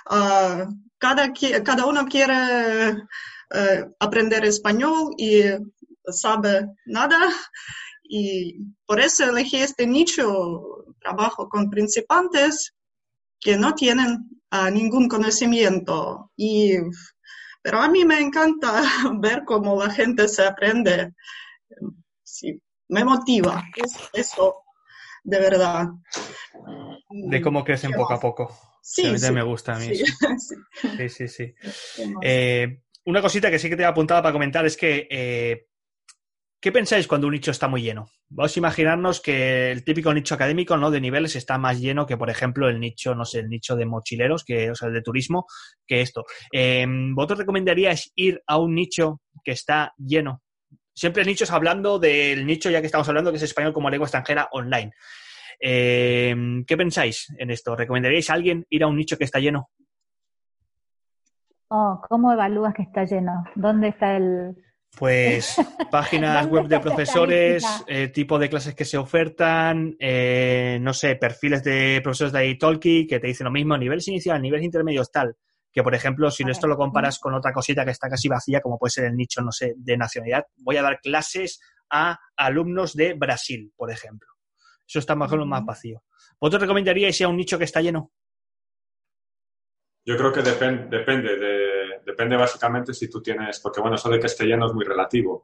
[0.10, 0.65] uh,
[0.97, 5.41] cada, cada uno quiere uh, aprender español y
[6.08, 7.19] sabe nada.
[8.03, 12.73] Y por eso elegí este nicho, trabajo con principiantes
[13.39, 16.31] que no tienen uh, ningún conocimiento.
[16.36, 16.77] Y
[17.65, 18.84] pero a mí me encanta
[19.19, 21.15] ver cómo la gente se aprende
[22.23, 23.63] sí, me motiva.
[23.75, 24.63] Es eso,
[25.23, 25.88] de verdad.
[27.09, 28.55] De cómo crecen poco a poco.
[28.81, 29.91] Sí, me gusta a mí.
[29.95, 31.53] Sí, sí, sí.
[32.21, 35.67] Eh, una cosita que sí que te he apuntado para comentar es que, eh,
[36.61, 38.07] ¿qué pensáis cuando un nicho está muy lleno?
[38.29, 40.91] Vamos a imaginarnos que el típico nicho académico, ¿no?
[40.91, 43.85] De niveles está más lleno que, por ejemplo, el nicho, no sé, el nicho de
[43.85, 45.47] mochileros, que, o sea, el de turismo,
[45.88, 46.23] que esto.
[46.51, 46.85] Eh,
[47.15, 50.43] ¿Vosotros recomendaríais ir a un nicho que está lleno
[50.95, 54.47] siempre nichos hablando del nicho, ya que estamos hablando, que es español como lengua extranjera
[54.51, 54.93] online.
[55.60, 57.75] Eh, ¿Qué pensáis en esto?
[57.75, 59.69] ¿Recomendaríais a alguien ir a un nicho que está lleno?
[61.67, 63.43] Oh, ¿Cómo evalúas que está lleno?
[63.55, 64.55] ¿Dónde está el...?
[64.97, 65.58] Pues
[65.91, 71.63] páginas web de profesores, eh, tipo de clases que se ofertan, eh, no sé, perfiles
[71.65, 75.36] de profesores de Italki que te dicen lo mismo, niveles inicial, niveles intermedios, tal
[75.75, 78.79] que por ejemplo, si esto lo comparas con otra cosita que está casi vacía, como
[78.79, 81.59] puede ser el nicho, no sé, de nacionalidad, voy a dar clases
[81.89, 84.29] a alumnos de Brasil, por ejemplo.
[84.88, 86.01] Eso está más o menos más vacío.
[86.39, 88.13] ¿Vosotros recomendaríais a un nicho que está lleno?
[90.05, 91.03] Yo creo que depende,
[92.05, 95.43] depende básicamente si tú tienes, porque bueno, eso de que esté lleno es muy relativo.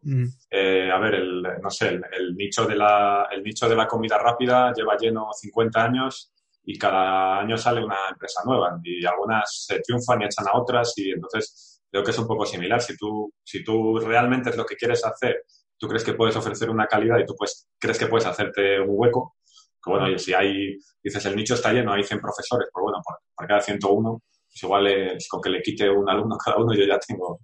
[0.50, 4.18] Eh, a ver, el, no sé, el, nicho de la, el nicho de la comida
[4.18, 6.32] rápida lleva lleno 50 años
[6.64, 10.94] y cada año sale una empresa nueva y algunas se triunfan y echan a otras
[10.98, 12.82] y entonces creo que es un poco similar.
[12.82, 15.44] Si tú, si tú realmente es lo que quieres hacer,
[15.78, 18.90] tú crees que puedes ofrecer una calidad y tú pues, crees que puedes hacerte un
[18.92, 19.36] hueco,
[19.84, 23.00] que bueno, y si hay, dices, el nicho está lleno, hay 100 profesores, pues bueno,
[23.04, 27.00] por, cada 101 pues igual con que le quite un alumno cada uno yo ya
[27.00, 27.40] tengo.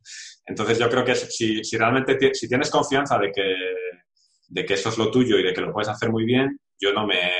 [0.45, 3.55] Entonces yo creo que si, si realmente si tienes confianza de que,
[4.49, 6.93] de que eso es lo tuyo y de que lo puedes hacer muy bien, yo
[6.93, 7.31] no me,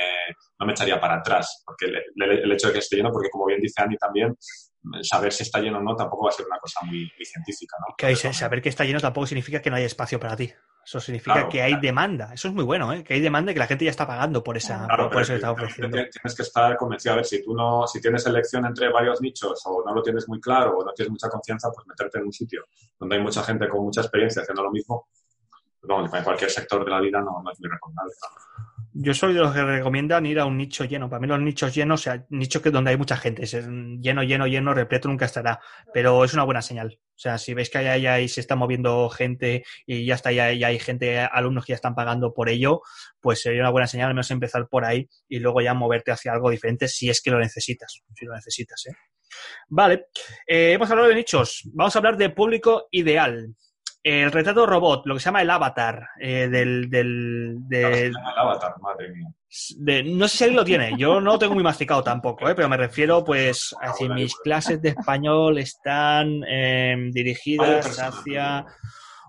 [0.58, 3.60] no me echaría para atrás, porque el, hecho de que esté lleno, porque como bien
[3.60, 4.36] dice Andy también,
[5.02, 7.76] saber si está lleno o no tampoco va a ser una cosa muy, científica.
[7.80, 8.32] ¿no?
[8.32, 10.52] Saber que está lleno tampoco significa que no hay espacio para ti.
[10.88, 12.32] Eso significa que hay demanda.
[12.32, 13.04] Eso es muy bueno, ¿eh?
[13.04, 15.36] que hay demanda y que la gente ya está pagando por, esa, por, eso que
[15.36, 15.90] está ofreciendo.
[15.90, 17.12] Tienes que estar convencido.
[17.12, 20.26] A ver, si tú no, si tienes elección entre varios nichos o no lo tienes
[20.28, 22.64] muy claro o no tienes mucha confianza, pues meterte en un sitio
[22.98, 25.08] donde hay mucha gente con mucha experiencia haciendo lo mismo,
[25.78, 28.14] pues en cualquier sector de la vida no, no es muy recomendable.
[29.00, 31.08] Yo soy de los que recomiendan ir a un nicho lleno.
[31.08, 34.24] Para mí los nichos llenos, o sea, nichos que donde hay mucha gente, es lleno,
[34.24, 35.60] lleno, lleno, repleto nunca estará.
[35.94, 36.98] Pero es una buena señal.
[37.00, 40.52] O sea, si veis que ahí, ahí se está moviendo gente y ya está, ya,
[40.52, 42.80] ya, hay gente, alumnos que ya están pagando por ello,
[43.20, 46.32] pues sería una buena señal al menos empezar por ahí y luego ya moverte hacia
[46.32, 48.02] algo diferente si es que lo necesitas.
[48.16, 48.96] Si lo necesitas, ¿eh?
[49.68, 50.06] Vale.
[50.44, 51.62] Eh, hemos hablado de nichos.
[51.72, 53.54] Vamos a hablar de público ideal
[54.02, 56.88] el retrato robot, lo que se llama el avatar eh, del...
[56.88, 59.28] del el avatar, madre mía.
[60.04, 62.68] no sé si alguien lo tiene, yo no lo tengo muy masticado tampoco, eh, pero
[62.68, 68.66] me refiero pues a decir, mis clases de español están em, dirigidas hacia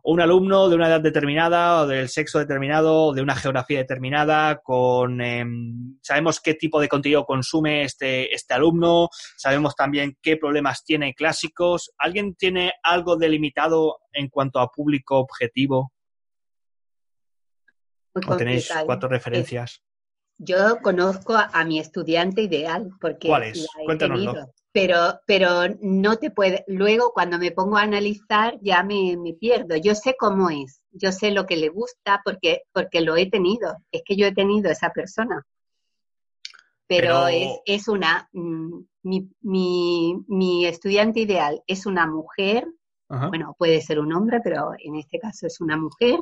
[0.04, 4.62] un alumno de una edad determinada o del sexo determinado o de una geografía determinada,
[4.62, 10.84] con em, sabemos qué tipo de contenido consume este, este alumno, sabemos también qué problemas
[10.84, 11.92] tiene clásicos.
[11.98, 15.94] ¿Alguien tiene algo delimitado en cuanto a público objetivo?
[18.28, 19.82] ¿O tenéis cuatro referencias?
[20.38, 23.68] Yo conozco a, mi estudiante ideal porque ¿Cuál es?
[23.86, 29.76] Cuéntanoslo pero, pero no te puede, luego cuando me pongo a analizar ya me, pierdo.
[29.76, 33.78] Yo sé cómo es, yo sé lo que le gusta porque, porque lo he tenido,
[33.92, 35.46] es que yo he tenido esa persona.
[36.88, 42.68] Pero, Es, es, una, mm, mi, mi, mi, estudiante ideal es una mujer,
[43.08, 46.20] bueno, puede ser un hombre, pero en este caso es una mujer,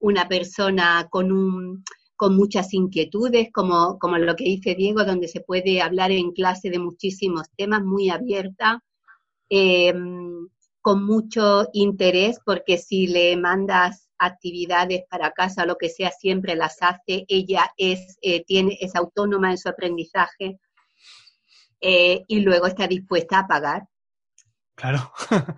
[0.00, 1.84] una persona con un
[2.16, 6.70] con muchas inquietudes, como, como lo que dice Diego, donde se puede hablar en clase
[6.70, 8.82] de muchísimos temas, muy abierta,
[9.48, 10.48] em,
[10.80, 16.76] con mucho interés, porque si le mandas actividades para casa, lo que sea, siempre las
[16.82, 20.58] hace, ella es, eh, tiene, es autónoma en su aprendizaje
[21.80, 23.88] eh, y luego está dispuesta a pagar.
[24.74, 25.12] Claro.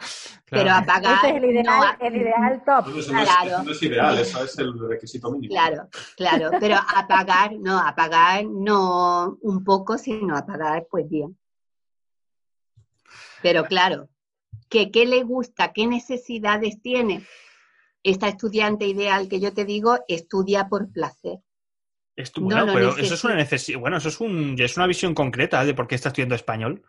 [0.50, 1.24] Pero apagar.
[1.24, 2.98] Ese es el ideal, el ideal top.
[2.98, 3.62] eso, claro.
[3.64, 5.52] no es, ideal, eso es el requisito mínimo.
[5.52, 6.50] Claro, claro.
[6.60, 11.36] Pero apagar, no, apagar no un poco, sino apagar pues bien.
[13.42, 14.08] Pero claro,
[14.68, 17.24] que qué le gusta, qué necesidades tiene.
[18.02, 21.40] Esta estudiante ideal que yo te digo estudia por placer.
[22.36, 25.74] bueno, pero eso es una necesidad, bueno, eso es, un, es una visión concreta de
[25.74, 26.84] por qué está estudiando español.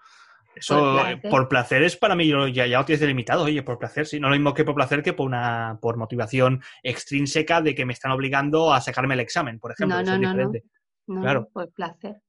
[0.60, 1.84] Eso, eh, por placer.
[1.84, 4.20] es para mí, ya, ya lo tienes delimitado, oye, por placer, sí.
[4.20, 7.94] No lo mismo que por placer que por una por motivación extrínseca de que me
[7.94, 10.02] están obligando a sacarme el examen, por ejemplo.
[10.02, 10.52] No, no, no,
[11.06, 11.50] no, Claro.
[11.54, 12.22] Por placer.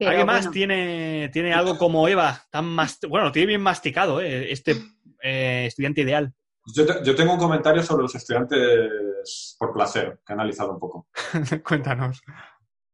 [0.00, 2.42] ¿Alguien más tiene, tiene algo como Eva?
[2.50, 4.52] Tan más, bueno, tiene bien masticado, ¿eh?
[4.52, 4.76] este
[5.22, 6.32] eh, estudiante ideal.
[6.74, 11.08] Yo, yo, tengo un comentario sobre los estudiantes por placer, que he analizado un poco.
[11.64, 12.22] Cuéntanos.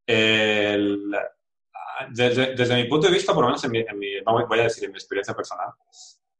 [0.06, 1.12] El,
[2.10, 3.84] desde, mi punto de vista, por lo menos en mi,
[4.24, 5.68] voy a decir en mi experiencia personal,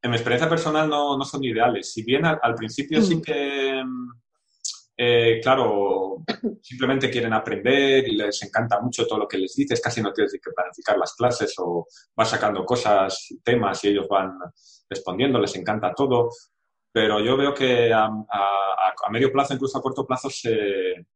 [0.02, 1.92] en mi experiencia personal no, no son ideales.
[1.92, 3.22] Si bien al, principio sí mm.
[3.22, 3.82] que,
[4.96, 6.24] eh, claro,
[6.62, 10.32] simplemente quieren aprender y les encanta mucho todo lo que les dices, casi no tienes
[10.32, 14.32] que planificar las clases o vas sacando cosas, temas y ellos van
[14.88, 16.30] respondiendo, les encanta todo.
[16.92, 21.06] Pero yo veo que a, a medio plazo, incluso a corto plazo, se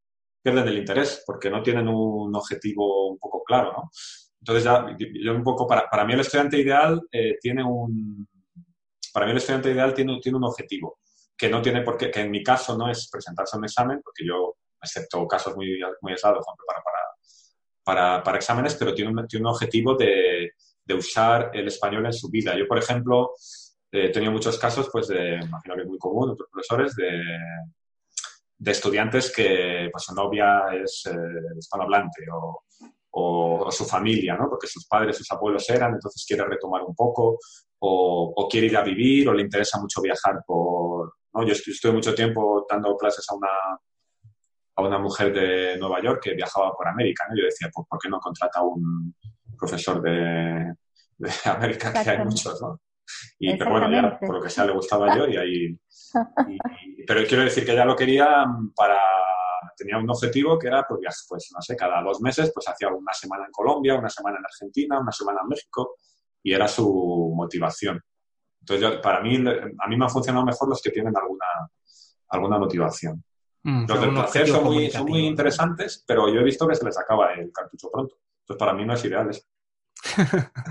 [0.45, 3.91] pierden el interés porque no tienen un objetivo un poco claro, ¿no?
[4.45, 8.29] Entonces ya, yo un poco, para, para mí el estudiante ideal eh, tiene un,
[9.11, 10.99] para mí el estudiante ideal tiene, tiene un objetivo,
[11.35, 14.03] que no tiene por qué, que en mi caso no es presentarse a un examen,
[14.05, 16.83] porque yo, excepto casos muy, muy aislados, para,
[17.83, 20.51] para, para, exámenes, pero tiene un, tiene un objetivo de,
[20.85, 22.55] de, usar el español en su vida.
[22.55, 23.31] Yo, por ejemplo,
[23.91, 27.19] he tenido muchos casos, pues, de, imagino que es muy común, otros profesores, de,
[28.59, 32.65] de estudiantes que pues, su novia es eh, hispanohablante o,
[33.17, 34.49] o, su familia, ¿no?
[34.49, 37.39] Porque sus padres, sus abuelos eran, entonces quiere retomar un poco,
[37.81, 41.15] o, quiere ir a vivir, o le interesa mucho viajar por...
[41.33, 41.47] ¿no?
[41.47, 43.49] Yo estuve mucho tiempo dando clases a una,
[44.77, 47.37] a una mujer de Nueva York que viajaba por América, ¿no?
[47.37, 49.15] Yo decía, pues, ¿por qué no contrata a un
[49.57, 50.75] profesor de,
[51.19, 52.81] de América, que hay muchos, ¿no?
[53.39, 55.79] Y, pero bueno, ya por lo que sea le gustaba yo y ahí...
[57.07, 58.99] pero quiero decir que ella lo quería para
[59.77, 63.13] tenía un objetivo que era, pues, pues, no sé, cada dos meses, pues hacía una
[63.13, 65.97] semana en Colombia, una semana en Argentina, una semana en México,
[66.43, 68.01] y era su motivación.
[68.61, 71.47] Entonces, para mí, a mí me han funcionado mejor los que tienen alguna,
[72.29, 73.23] alguna motivación.
[73.63, 76.85] Mm, los del placer son muy, son muy, interesantes, pero yo he visto que se
[76.85, 78.17] les acaba el cartucho pronto.
[78.41, 79.43] Entonces, para mí no es ideal eso.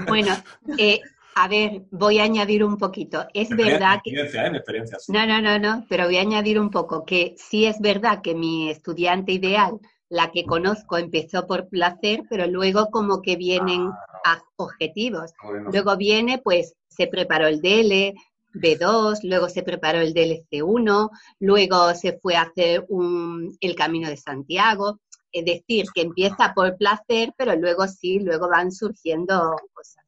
[0.08, 0.34] Bueno,
[0.78, 1.02] eh,
[1.36, 3.26] a ver, voy a añadir un poquito.
[3.34, 4.12] Es verdad que...
[4.12, 4.58] Experiencia, ¿eh?
[4.58, 8.22] Experiencia, No, no, no, no, pero voy a añadir un poco que sí es verdad
[8.22, 13.90] que mi estudiante ideal, la que conozco, empezó por placer, pero luego como que vienen
[14.26, 15.34] ah, a objetivos.
[15.72, 18.14] Luego viene, pues, se preparó el DL,
[18.54, 24.18] B2, luego se preparó el DLC1, luego se fue a hacer un, el Camino de
[24.18, 25.00] Santiago.
[25.32, 30.03] Es decir, que empieza por placer, pero luego sí, luego van surgiendo cosas.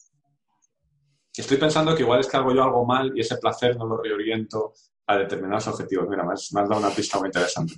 [1.37, 4.01] Estoy pensando que igual es que hago yo algo mal y ese placer no lo
[4.01, 4.73] reoriento
[5.07, 6.07] a determinados objetivos.
[6.09, 7.73] Mira, me has, dado una pista muy interesante.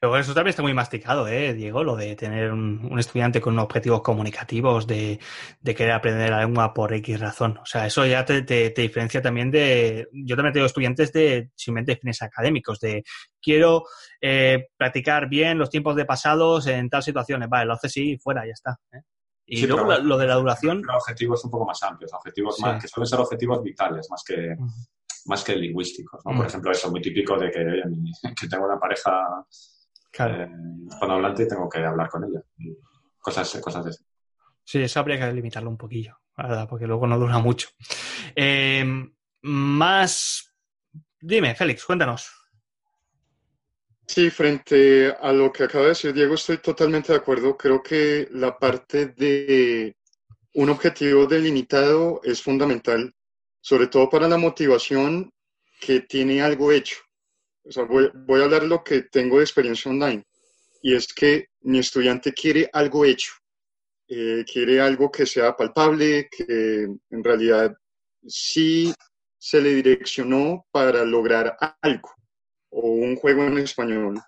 [0.00, 1.84] Pero eso también está muy masticado, ¿eh, Diego?
[1.84, 5.18] Lo de tener un, estudiante con objetivos comunicativos, de,
[5.62, 7.58] querer aprender la lengua por X razón.
[7.58, 10.08] O sea, eso ya te, diferencia también de...
[10.12, 13.04] Yo también tengo estudiantes de simplemente fines académicos, de
[13.40, 13.84] quiero
[14.20, 17.48] eh, practicar bien los tiempos de pasados en tal situaciones.
[17.48, 18.78] Vale, lo hace sí, fuera, ya está.
[18.92, 19.00] ¿eh?
[19.52, 20.82] Y luego lo de la duración.
[20.88, 24.56] objetivos un poco más amplios, objetivos más, que suelen ser objetivos vitales más que,
[25.26, 26.24] más que lingüísticos.
[26.24, 26.36] ¿no?
[26.36, 27.82] Por ejemplo, eso muy típico de que,
[28.40, 29.44] que tengo una pareja
[30.12, 30.44] claro.
[30.44, 30.50] eh,
[30.86, 32.40] hispanohablante y tengo que hablar con ella.
[33.18, 34.04] cosas, cosas de eso.
[34.64, 37.70] Sí, eso habría que limitarlo un poquillo, verdad, porque luego no dura mucho.
[38.36, 38.84] Eh,
[39.42, 40.54] más.
[41.20, 42.39] Dime, Félix, cuéntanos.
[44.12, 47.56] Sí, frente a lo que acaba de decir Diego, estoy totalmente de acuerdo.
[47.56, 49.94] Creo que la parte de
[50.54, 53.14] un objetivo delimitado es fundamental,
[53.60, 55.30] sobre todo para la motivación
[55.80, 56.96] que tiene algo hecho.
[57.88, 60.24] voy, a hablar lo que tengo de experiencia online,
[60.82, 63.30] y es que mi estudiante quiere algo hecho,
[64.08, 67.76] eh, quiere algo que sea palpable, que en realidad
[68.26, 68.92] sí
[69.38, 72.19] se le direccionó para lograr algo
[72.70, 74.20] o un juego en español,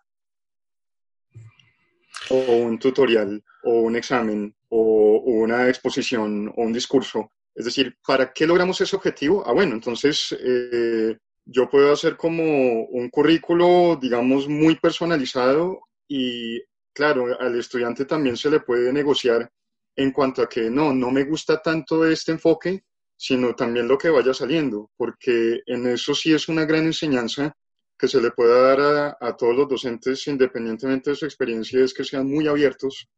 [2.30, 7.32] o un tutorial, o un examen, o una exposición, o un discurso.
[7.54, 9.44] Es decir, ¿para qué logramos ese objetivo?
[9.46, 16.60] Ah, bueno, entonces eh, yo puedo hacer como un currículo, digamos, muy personalizado y,
[16.92, 19.50] claro, al estudiante también se le puede negociar
[19.96, 22.84] en cuanto a que no, no me gusta tanto este enfoque,
[23.16, 27.54] sino también lo que vaya saliendo, porque en eso sí es una gran enseñanza
[28.02, 32.02] que se le pueda dar a, todos los docentes, independientemente de su experiencia, es que
[32.02, 33.08] sean muy abiertos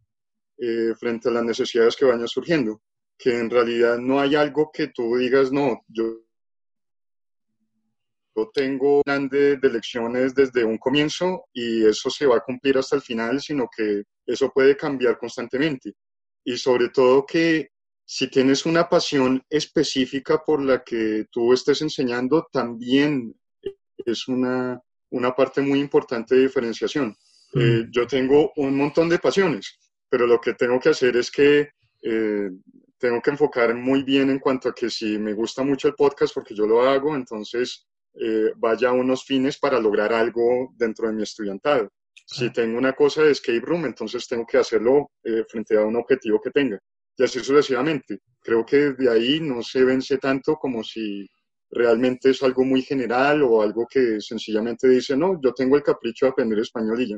[0.59, 2.83] eh, frente a las necesidades que vayan surgiendo.
[3.17, 6.19] Que en realidad no hay algo que tú digas, no, yo,
[8.37, 12.77] yo tengo un de, de lecciones desde un comienzo y eso se va a cumplir
[12.77, 15.95] hasta el final, sino que eso puede cambiar constantemente.
[16.45, 17.71] Y sobre todo que
[18.05, 23.35] si tienes una pasión específica por la que tú estés enseñando, también
[23.99, 24.81] es una,
[25.11, 27.17] una parte muy importante de diferenciación.
[27.53, 27.61] Mm.
[27.61, 29.79] Eh, yo tengo un montón de pasiones,
[30.09, 31.71] pero lo que tengo que hacer es que
[32.03, 32.51] eh,
[32.99, 36.35] tengo que enfocar muy bien en cuanto a que si me gusta mucho el podcast,
[36.35, 37.87] porque yo lo hago, entonces
[38.21, 41.91] eh, vaya a unos fines para lograr algo dentro de mi estudiantado.
[42.27, 45.11] Si tengo una cosa de escape room, entonces tengo que hacerlo
[45.47, 46.79] frente a un objetivo que tenga.
[47.19, 48.21] Y así sucesivamente.
[48.41, 51.29] Creo que de ahí no se vence tanto como si
[51.75, 56.27] realmente es algo muy general o algo que sencillamente dice, no, yo tengo el capricho
[56.27, 57.17] de aprender español y ya.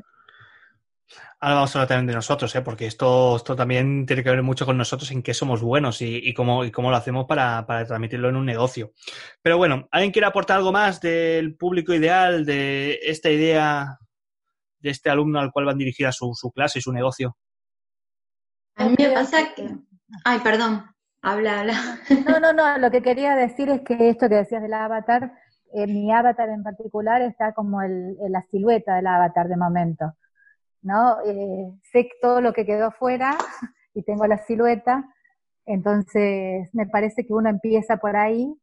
[1.38, 2.62] Ahora vamos a hablar también de nosotros, ¿eh?
[2.62, 6.32] porque esto, esto también tiene que ver mucho con nosotros en qué somos buenos y,
[6.34, 8.92] cómo, y cómo lo hacemos para, transmitirlo en un negocio.
[9.42, 13.98] Pero bueno, ¿alguien quiere aportar algo más del público ideal, de esta idea
[14.78, 17.36] de este alumno al cual van dirigidas su, su clase y su negocio?
[18.76, 19.68] A mí me pasa que...
[20.24, 20.95] Ay, perdón.
[21.26, 21.74] Habla, habla.
[22.24, 25.32] No, no, no, lo que quería decir es que esto que decías del avatar,
[25.72, 30.12] eh, mi avatar en particular está como el, la silueta del avatar de momento,
[30.82, 31.16] ¿no?
[31.26, 33.36] Eh, sé todo lo que quedó fuera
[33.92, 35.04] y tengo la silueta,
[35.64, 38.54] entonces me parece que uno empieza por ahí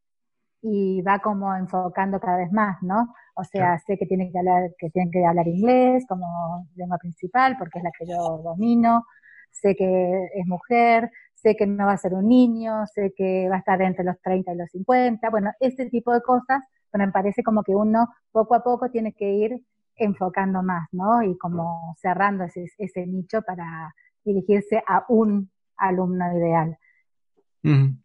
[0.62, 3.14] y va como enfocando cada vez más, ¿no?
[3.36, 7.58] O sea, sé que tiene que hablar, que tienen que hablar inglés como lengua principal,
[7.60, 9.04] porque es la que yo domino,
[9.52, 11.12] sé que es mujer,
[11.44, 14.20] sé que no va a ser un niño, sé que va a estar entre los
[14.22, 18.08] 30 y los 50, bueno, ese tipo de cosas, pero me parece como que uno
[18.32, 19.62] poco a poco tiene que ir
[19.98, 21.22] enfocando más, ¿no?
[21.22, 26.78] Y como cerrando ese, ese nicho para dirigirse a un alumno ideal.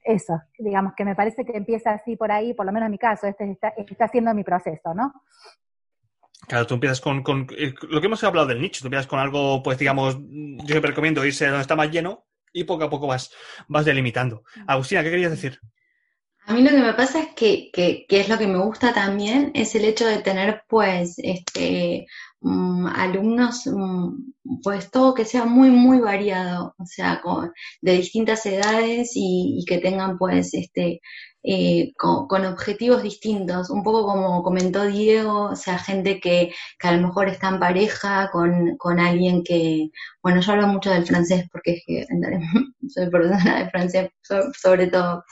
[0.05, 2.99] Eso, digamos que me parece que empieza así por ahí, por lo menos en mi
[2.99, 5.13] caso, este está, está siendo mi proceso, ¿no?
[6.47, 9.19] Claro, tú empiezas con, con, eh, lo que hemos hablado del nicho, tú empiezas con
[9.19, 12.28] algo, pues digamos, yo siempre recomiendo irse donde está más lleno
[12.59, 13.31] y poco a poco vas,
[13.69, 14.43] vas delimitando.
[14.67, 15.61] Agustina, ¿qué querías decir?
[16.49, 18.95] A mí lo que me pasa es que, que, que, es lo que me gusta
[18.95, 22.07] también, es el hecho de tener pues este
[22.41, 24.33] um, alumnos, um,
[24.63, 27.53] pues todo que sea muy, muy variado, o sea, con,
[27.83, 31.03] de distintas edades y, y, que tengan pues este
[31.45, 36.89] eh, con, con, objetivos distintos, un poco como comentó Diego, o sea, gente que, que
[36.89, 39.89] a lo mejor está en pareja con, con, alguien que,
[40.23, 42.07] bueno, yo hablo mucho del francés porque es que
[42.89, 44.11] soy persona de francés
[44.61, 45.25] sobre todo,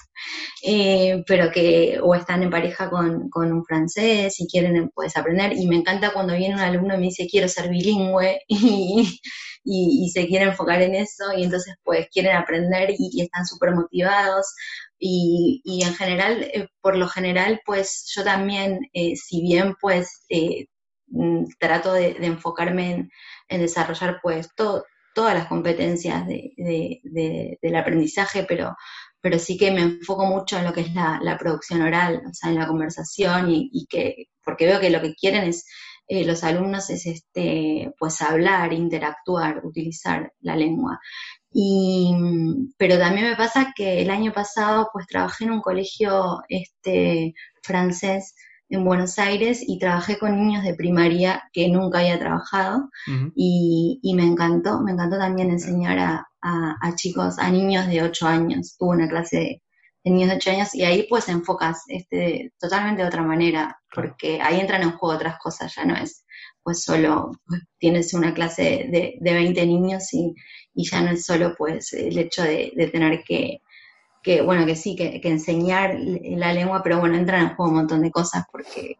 [0.63, 5.53] eh, pero que o están en pareja con, con, un francés y quieren pues aprender,
[5.55, 9.21] y me encanta cuando viene un alumno y me dice quiero ser bilingüe y,
[9.65, 13.75] y, se quiere enfocar en eso y entonces pues quieren aprender y, y están súper
[13.75, 14.55] motivados
[14.99, 20.25] y, y, en general, eh, por lo general, pues yo también, eh, si bien pues
[20.29, 20.67] eh,
[21.09, 23.11] mm, trato de, enfocarme en,
[23.49, 24.85] en, desarrollar pues to,
[25.15, 28.75] todas las competencias de, de, del aprendizaje, pero,
[29.21, 32.35] pero sí que me enfoco mucho en lo que es la, la producción oral, o
[32.35, 35.67] sea, en la conversación y, y, que, porque veo que lo que quieren es
[36.09, 41.01] eh, los alumnos es este, pues hablar, interactuar, utilizar la lengua.
[41.59, 42.15] Y,
[42.77, 47.33] pero también me pasa que el año pasado pues trabajé en un colegio este,
[47.63, 48.35] francés
[48.69, 53.33] en Buenos Aires y trabajé con niños de primaria que nunca había trabajado uh -huh.
[53.35, 58.03] y, y, me encantó, me encantó también enseñar a, a, a, chicos, a niños de
[58.03, 58.77] 8 años.
[58.79, 59.63] Tuve una clase de,
[60.05, 64.43] de niños de 8 años y ahí pues enfocas este, totalmente de otra manera, porque
[64.43, 66.23] ahí entran en juego otras cosas, ya no es
[66.67, 67.31] pues solo
[67.79, 70.35] tienes una clase de, de 20 niños y,
[70.75, 73.61] y, ya no es solo pues el hecho de, de tener que,
[74.21, 77.77] que, bueno, que sí, que, que, enseñar la lengua, pero bueno, entran en juego un
[77.77, 78.97] montón de cosas porque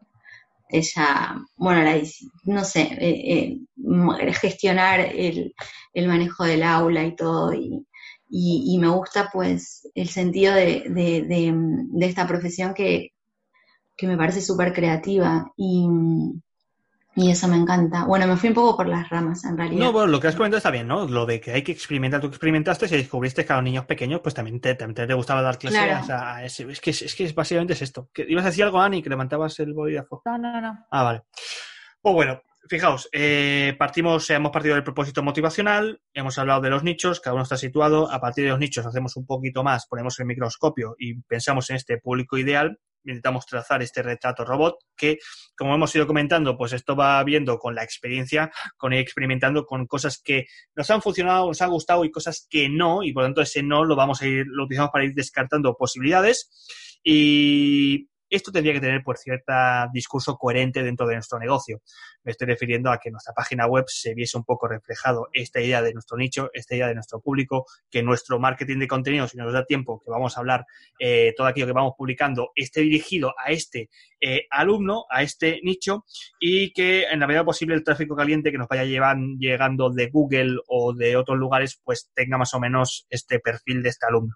[0.69, 2.01] ella, bueno, la,
[2.45, 5.53] no sé, eh, eh, gestionar el,
[5.93, 7.85] el, manejo del aula y todo, y,
[8.29, 13.11] y, y me gusta pues el sentido de, de, de esta profesión que,
[13.97, 15.85] que me parece súper creativa y
[17.17, 18.05] y eso me encanta.
[18.05, 19.85] Bueno, me fui un poco por las ramas, en realidad.
[19.85, 21.07] No, bueno, lo que has comentado está bien, ¿no?
[21.07, 22.21] Lo de que hay que experimentar.
[22.21, 25.41] Tú experimentaste y descubriste que a los niños pequeños, pues también te, también te gustaba
[25.41, 25.81] dar clases.
[25.81, 26.03] Claro.
[26.03, 28.07] O sea, es, es, que, es que básicamente es esto.
[28.13, 30.21] ¿Que ¿Ibas a decir algo, Ani, que levantabas el bolígrafo?
[30.25, 30.85] No, no, no.
[30.91, 31.23] Ah, vale.
[31.99, 32.39] Pues bueno,
[32.69, 37.43] fijaos, eh, partimos, hemos partido del propósito motivacional, hemos hablado de los nichos, cada uno
[37.43, 41.19] está situado, a partir de los nichos hacemos un poquito más, ponemos el microscopio y
[41.21, 45.19] pensamos en este público ideal, intentamos trazar este retrato robot que,
[45.55, 49.87] como hemos ido comentando, pues esto va viendo con la experiencia, con ir experimentando con
[49.87, 50.45] cosas que
[50.75, 53.63] nos han funcionado, nos han gustado y cosas que no, y por lo tanto ese
[53.63, 56.49] no lo vamos a ir, lo utilizamos para ir descartando posibilidades.
[57.03, 59.53] Y esto tendría que tener, por cierto,
[59.93, 61.81] discurso coherente dentro de nuestro negocio.
[62.23, 65.81] Me estoy refiriendo a que nuestra página web se viese un poco reflejado esta idea
[65.81, 69.51] de nuestro nicho, esta idea de nuestro público, que nuestro marketing de contenido, si nos
[69.53, 70.65] da tiempo, que vamos a hablar,
[70.99, 76.05] eh, todo aquello que vamos publicando, esté dirigido a este eh, alumno, a este nicho,
[76.39, 80.57] y que en la medida posible el tráfico caliente que nos vaya llegando de Google
[80.67, 84.35] o de otros lugares, pues tenga más o menos este perfil de este alumno.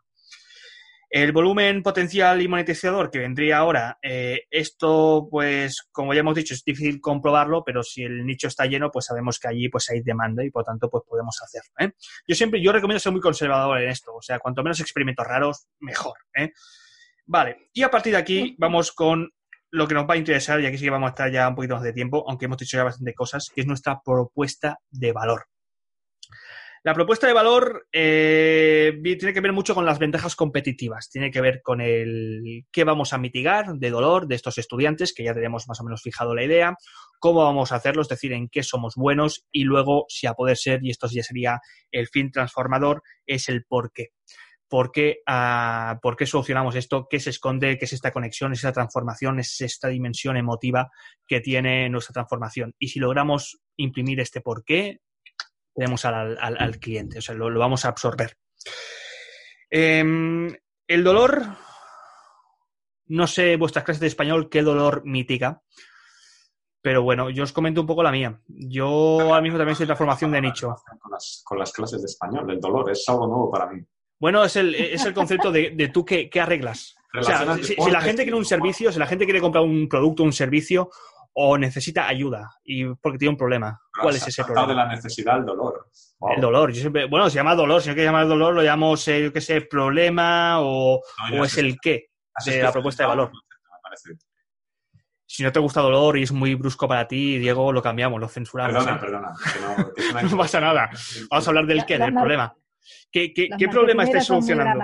[1.14, 6.54] El volumen potencial y monetizador que vendría ahora, eh, esto, pues, como ya hemos dicho,
[6.54, 10.02] es difícil comprobarlo, pero si el nicho está lleno, pues sabemos que allí pues hay
[10.04, 11.74] demanda y por tanto, pues podemos hacerlo.
[11.80, 11.92] ¿eh?
[12.26, 15.68] Yo siempre, yo recomiendo ser muy conservador en esto, o sea, cuanto menos experimentos raros,
[15.82, 16.18] mejor.
[16.34, 16.54] ¿eh?
[17.26, 19.34] Vale, y a partir de aquí vamos con
[19.70, 21.56] lo que nos va a interesar, y aquí sí que vamos a estar ya un
[21.56, 25.12] poquito más de tiempo, aunque hemos dicho ya bastante cosas, que es nuestra propuesta de
[25.12, 25.51] valor.
[26.84, 31.40] La propuesta de valor eh, tiene que ver mucho con las ventajas competitivas, tiene que
[31.40, 35.68] ver con el qué vamos a mitigar de dolor de estos estudiantes, que ya tenemos
[35.68, 36.76] más o menos fijado la idea,
[37.20, 40.58] cómo vamos a hacerlo, es decir, en qué somos buenos y luego, si a poder
[40.58, 41.60] ser, y esto ya sería
[41.92, 44.08] el fin transformador, es el por qué.
[44.68, 47.06] ¿Por qué, uh, ¿Por qué solucionamos esto?
[47.08, 47.78] ¿Qué se esconde?
[47.78, 48.54] ¿Qué es esta conexión?
[48.54, 49.40] ¿Es esa transformación?
[49.40, 50.90] ¿Es esta dimensión emotiva
[51.28, 52.74] que tiene nuestra transformación?
[52.80, 55.02] Y si logramos imprimir este por qué,
[55.74, 58.38] tenemos al, al, al cliente, o sea, lo, lo vamos a absorber.
[59.70, 60.04] Eh,
[60.88, 61.44] el dolor,
[63.06, 65.62] no sé vuestras clases de español qué dolor mitiga,
[66.82, 68.42] pero bueno, yo os comento un poco la mía.
[68.48, 68.88] Yo
[69.22, 70.76] ahora mismo también estoy en la formación de nicho.
[71.00, 73.82] Con las, con las clases de español, el dolor es algo nuevo para mí.
[74.20, 76.96] Bueno, es el, es el concepto de, de tú qué, qué arreglas.
[77.18, 79.88] O sea, si, si, la gente quiere un servicio, si la gente quiere comprar un
[79.88, 80.90] producto, un servicio,
[81.34, 83.82] o necesita ayuda y porque tiene un problema.
[84.02, 84.68] ¿Cuál es ese problema?
[84.68, 85.90] de la necesidad el dolor.
[86.20, 86.34] Wow.
[86.36, 86.72] El dolor.
[86.72, 89.34] Yo siempre, bueno, se llama dolor, si no que llamar dolor, lo llamo, sé, yo
[89.34, 92.12] qué sé, problema o, no, o es el qué
[92.46, 93.32] de la propuesta de valor.
[95.26, 98.28] Si no te gusta dolor y es muy brusco para ti, Diego, lo cambiamos, lo
[98.28, 98.84] censuramos.
[98.84, 99.00] Perdona, ¿eh?
[99.00, 99.34] perdona.
[99.54, 100.90] Que no, que no, pasa nada.
[101.30, 102.54] Vamos a hablar del qué, del problema.
[103.12, 104.84] ¿Qué, qué, problema estáis solucionando?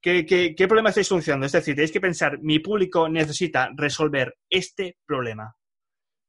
[0.00, 1.46] ¿Qué, ¿Qué, problema estáis solucionando?
[1.46, 5.56] Es decir, tenéis que pensar, mi público necesita resolver este problema.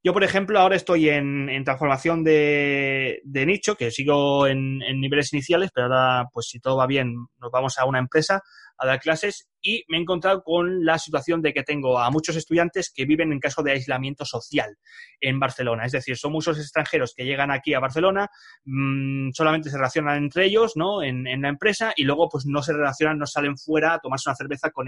[0.04, 5.72] Yo, por ejemplo, ahora estoy en, transformación de, nicho, que sigo en, en, niveles iniciales,
[5.74, 8.42] pero ahora, pues si todo va bien, nos vamos a una empresa
[8.78, 12.36] a dar clases y me he encontrado con la situación de que tengo a muchos
[12.36, 14.78] estudiantes que viven en caso de aislamiento social
[15.22, 15.86] en Barcelona.
[15.86, 18.30] Es decir, son muchos extranjeros que llegan aquí a Barcelona,
[18.66, 21.02] mmm, solamente se relacionan entre ellos, ¿no?
[21.02, 24.36] En, la empresa y luego pues no se relacionan, no salen fuera a tomarse una
[24.36, 24.88] cerveza con,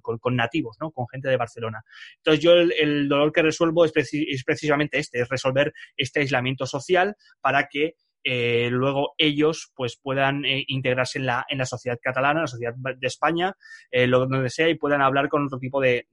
[0.00, 0.90] con, con, nativos, ¿no?
[0.90, 1.82] Con gente de Barcelona.
[2.16, 7.14] Entonces yo el, dolor que resuelvo es, es precisamente este, es resolver este aislamiento social
[7.40, 7.94] para que
[8.24, 12.48] eh, luego ellos pues puedan eh, integrarse en la, en la sociedad catalana, en la
[12.48, 13.54] sociedad de España,
[13.90, 16.06] eh, lo, donde sea, y puedan hablar con otro tipo de,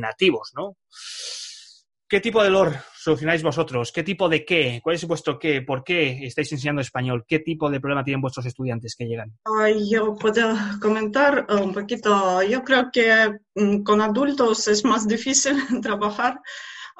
[0.00, 0.76] nativos, ¿no?
[2.08, 3.92] ¿Qué tipo de dolor solucionáis vosotros?
[3.92, 4.80] ¿Qué tipo de qué?
[4.82, 5.62] ¿Cuál es vuestro qué?
[5.62, 7.24] ¿Por qué estáis enseñando español?
[7.26, 9.32] ¿Qué tipo de problema tienen vuestros estudiantes que llegan?
[9.88, 12.42] Yo puedo comentar un poquito.
[12.42, 16.40] Yo creo que mm, con adultos es más difícil trabajar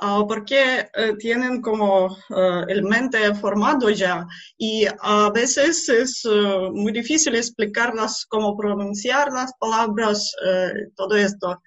[0.03, 4.27] Ah, porque eh, tienen como eh, el mente formado ya
[4.57, 10.35] y a veces es eh, muy difícil explicarlas, cómo pronunciar las palabras,
[10.97, 11.63] todo esto.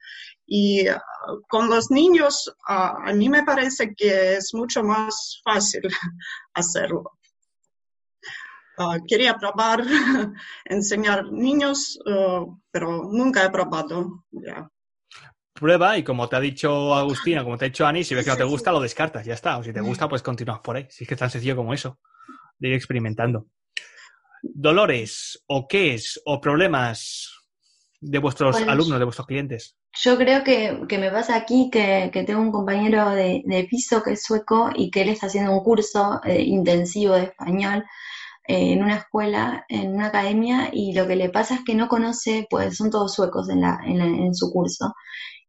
[0.47, 0.99] Y ah,
[1.47, 5.81] con los niños, ah, a mí me parece que es mucho más fácil
[6.55, 7.03] hacerlo.
[9.07, 9.83] quería probar
[10.65, 11.99] enseñar niños,
[12.71, 14.25] pero nunca he probado.
[14.31, 14.67] ya
[15.63, 18.31] prueba y como te ha dicho Agustina, como te ha dicho Ani, si ves que
[18.31, 19.57] no te gusta, lo descartas, ya está.
[19.57, 20.85] O si te gusta, pues continúas por ahí.
[20.89, 21.99] Si es que es tan sencillo como eso,
[22.59, 23.47] de ir experimentando.
[24.41, 27.31] Dolores o qué es o problemas
[28.01, 29.77] de vuestros pues alumnos, de vuestros clientes.
[29.95, 34.69] Yo creo que, me pasa aquí que, tengo un compañero de, piso que es sueco
[34.75, 37.85] y que él está haciendo un curso eh, intensivo de español
[38.47, 41.87] eh, en una escuela, en una academia, y lo que le pasa es que no
[41.87, 44.93] conoce, pues son todos suecos en, la, en su curso,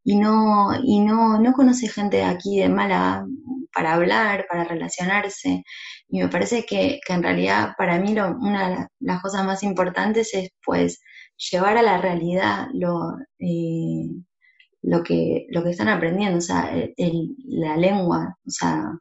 [0.04, 3.26] y no, y no, no conoce gente aquí de mala
[3.72, 5.64] para hablar, para relacionarse.
[6.08, 9.62] Y me parece que, que en realidad para mí lo, una de las cosas más
[9.62, 11.00] importantes es pues
[11.50, 14.10] llevar a la realidad lo, eh,
[14.82, 16.70] lo, que, lo que están aprendiendo, o sea,
[17.46, 18.92] la lengua, o sea,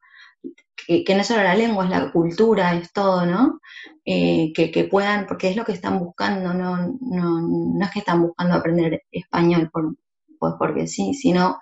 [0.88, 3.60] que, no solo la lengua, es la cultura, es todo, ¿no?
[4.06, 8.00] Eh, que, que, puedan, porque es lo que están buscando, no, no, no es que
[8.00, 9.96] están buscando aprender español por,
[10.44, 11.58] pues porque sí, si no,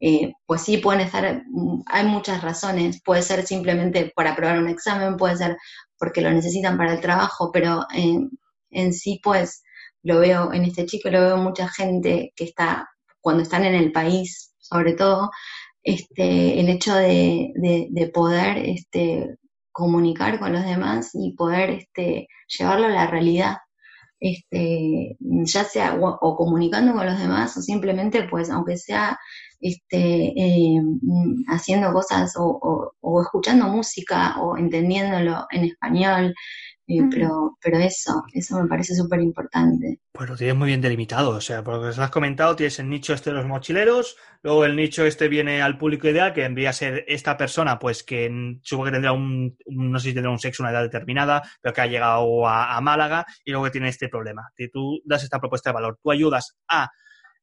[0.00, 4.68] eh, pues sí pueden estar, mm, hay muchas razones, puede ser simplemente para aprobar un
[4.68, 5.56] examen, puede ser
[5.98, 7.86] porque lo necesitan para el trabajo, pero
[8.70, 9.62] en sí pues
[10.02, 12.86] lo veo en este chico, lo veo mucha gente que está,
[13.22, 15.30] cuando están en el país, sobre todo,
[15.82, 19.36] este, el hecho de, de, poder este,
[19.72, 23.56] comunicar con los demás y poder este, llevarlo a la realidad
[24.20, 29.18] este, ya sea o, comunicando con los demás o simplemente, pues, aunque sea
[29.60, 30.80] este, eh,
[31.48, 36.34] haciendo cosas o, o, escuchando música o entendiéndolo en español,
[36.88, 40.00] eh, pero, pero eso, eso me parece súper importante.
[40.10, 42.88] Pues lo tienes muy bien delimitado, o sea, por lo que has comentado, tienes el
[42.88, 46.70] nicho este de los mochileros, luego el nicho este viene al público ideal, que vendría
[46.70, 50.38] a ser esta persona, pues que supongo que tendrá un, no sé si tendrá un
[50.38, 53.90] sexo, una edad determinada, pero que ha llegado a, a Málaga y luego que tiene
[53.90, 54.48] este problema.
[54.72, 56.88] Tú das esta propuesta de valor, tú ayudas a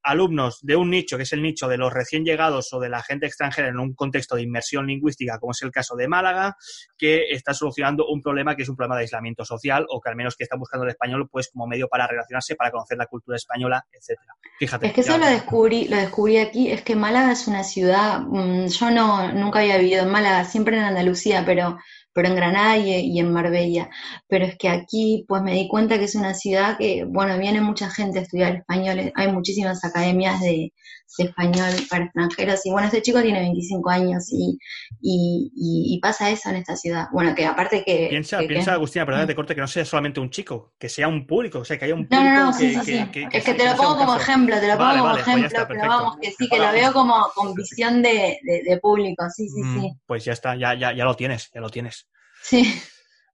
[0.05, 3.01] alumnos de un nicho, que es el nicho de los recién llegados o de la
[3.01, 6.55] gente extranjera en un contexto de inmersión lingüística, como es el caso de Málaga,
[6.97, 10.15] que está solucionando un problema que es un problema de aislamiento social o que al
[10.15, 13.35] menos que está buscando el español pues como medio para relacionarse, para conocer la cultura
[13.35, 14.33] española, etcétera.
[14.59, 14.87] Fíjate.
[14.87, 18.67] Es que eso lo descubrí, lo descubrí aquí, es que Málaga es una ciudad, mm,
[18.67, 21.79] yo no nunca había vivido en Málaga, siempre en Andalucía, pero
[22.16, 23.89] pero en Granada y, en Marbella.
[24.28, 27.59] Pero es que aquí pues me di cuenta que es una ciudad que, bueno, viene
[27.59, 30.72] mucha gente a estudiar español, hay muchísimas academias de,
[31.18, 34.57] español para extranjeros y bueno, este chico tiene 25 años y,
[35.01, 37.07] y, pasa eso en esta ciudad.
[37.11, 38.07] Bueno, que aparte que...
[38.09, 41.26] Piensa, piensa Agustina, perdón, te corte, que no sea solamente un chico, que sea un
[41.26, 42.97] público, o sea, que haya un público no, no, sí, sí,
[43.32, 46.18] es que, te lo pongo como ejemplo, te lo pongo como pues ejemplo, pero vamos,
[46.22, 49.89] que sí, que lo veo como con visión de, de, público, sí, sí, sí.
[49.89, 52.04] Mm, pues ya está, ya, ya, ya lo tienes, ya lo tienes.
[52.47, 52.79] Sí.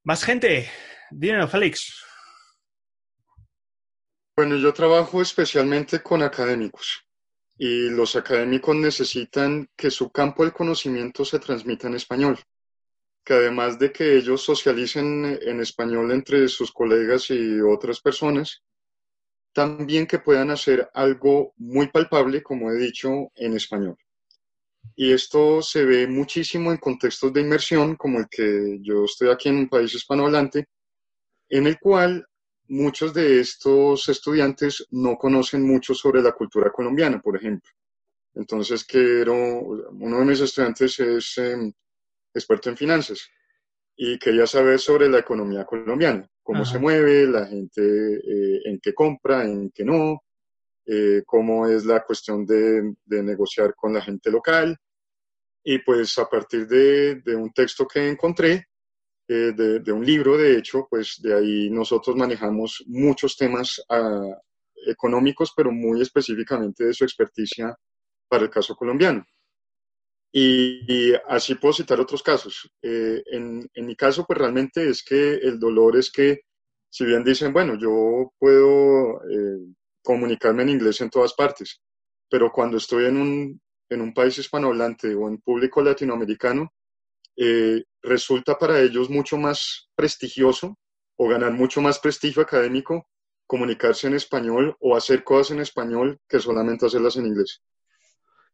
[0.05, 0.71] Más gente.
[1.09, 2.01] Dímelo, Félix.
[4.37, 7.05] Bueno, yo trabajo especialmente con académicos
[7.57, 12.39] y los académicos necesitan que su campo del conocimiento se transmita en español,
[13.25, 18.63] que además de que ellos socialicen en español entre sus colegas y otras personas,
[19.51, 23.97] también que puedan hacer algo muy palpable, como he dicho, en español.
[24.95, 29.49] Y esto se ve muchísimo en contextos de inmersión, como el que yo estoy aquí
[29.49, 30.67] en un país hispanohablante,
[31.49, 32.25] en el cual
[32.67, 37.69] muchos de estos estudiantes no conocen mucho sobre la cultura colombiana, por ejemplo.
[38.33, 41.71] Entonces, quiero, uno de mis estudiantes es em,
[42.33, 43.29] experto en finanzas
[43.95, 48.93] y quería saber sobre la economía colombiana, cómo se mueve, la gente eh, en qué
[48.93, 50.23] compra, en qué no,
[50.85, 54.77] eh, cómo es la cuestión de, negociar con la gente local.
[55.63, 58.67] Y pues a partir de, un texto que encontré,
[59.27, 64.37] eh, de, un libro, de hecho, pues de ahí nosotros manejamos muchos temas ah,
[64.87, 67.75] económicos, pero muy específicamente de su experticia
[68.27, 69.25] para el caso colombiano.
[70.33, 72.69] Y, así puedo citar otros casos.
[72.81, 76.41] Eh, en, en, mi caso, pues realmente es que el dolor es que,
[76.89, 79.70] si bien dicen, bueno, yo puedo eh,
[80.01, 81.81] comunicarme en inglés en todas partes,
[82.29, 86.73] pero cuando estoy en un, en un país hispanohablante o en público latinoamericano,
[87.37, 90.77] eh, resulta para ellos mucho más prestigioso
[91.17, 93.07] o ganar mucho más prestigio académico
[93.47, 97.61] comunicarse en español o hacer cosas en español que solamente hacerlas en inglés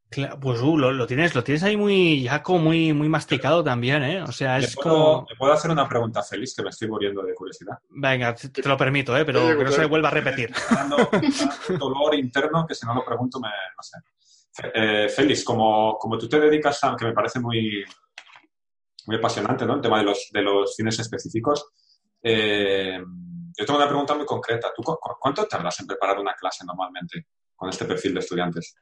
[0.10, 4.22] pues uh, lo, tienes, lo tienes ahí muy, ya como muy, muy masticado también, ¿eh?
[4.24, 5.26] O sea, es como.
[5.30, 7.78] ¿Me puedo hacer una pregunta feliz que me estoy muriendo de curiosidad?
[7.90, 9.26] Venga, te, lo permito, ¿eh?
[9.26, 10.52] Pero que no se vuelva a repetir.
[11.70, 13.50] un dolor interno que si no lo pregunto me.
[13.50, 13.98] No sé.
[14.74, 16.96] Eh, Félix, como, como tú te dedicas a.
[16.96, 17.84] que me parece muy.
[19.08, 19.76] muy apasionante, ¿no?
[19.76, 21.66] El tema de los, de los fines específicos.
[22.24, 22.98] Eh,
[23.58, 24.72] yo tengo una pregunta muy concreta.
[24.74, 24.84] ¿Tú
[25.20, 28.74] cuánto tardas en preparar una clase normalmente con este perfil de estudiantes?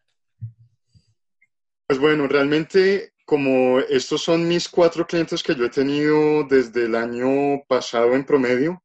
[1.88, 6.96] Pues bueno, realmente como estos son mis cuatro clientes que yo he tenido desde el
[6.96, 8.84] año pasado en promedio,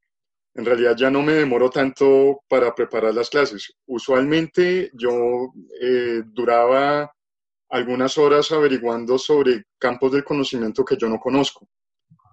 [0.54, 3.72] en realidad ya no me demoro tanto para preparar las clases.
[3.86, 7.10] Usualmente yo eh, duraba
[7.70, 11.66] algunas horas averiguando sobre campos del conocimiento que yo no conozco.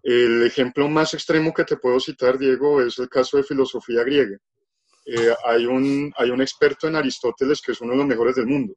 [0.04, 4.38] El ejemplo más extremo que te puedo citar, Diego, es el caso de filosofía griega.
[5.06, 8.48] Eh, hay, un, hay un experto en Aristóteles que es uno de los mejores del
[8.48, 8.74] mundo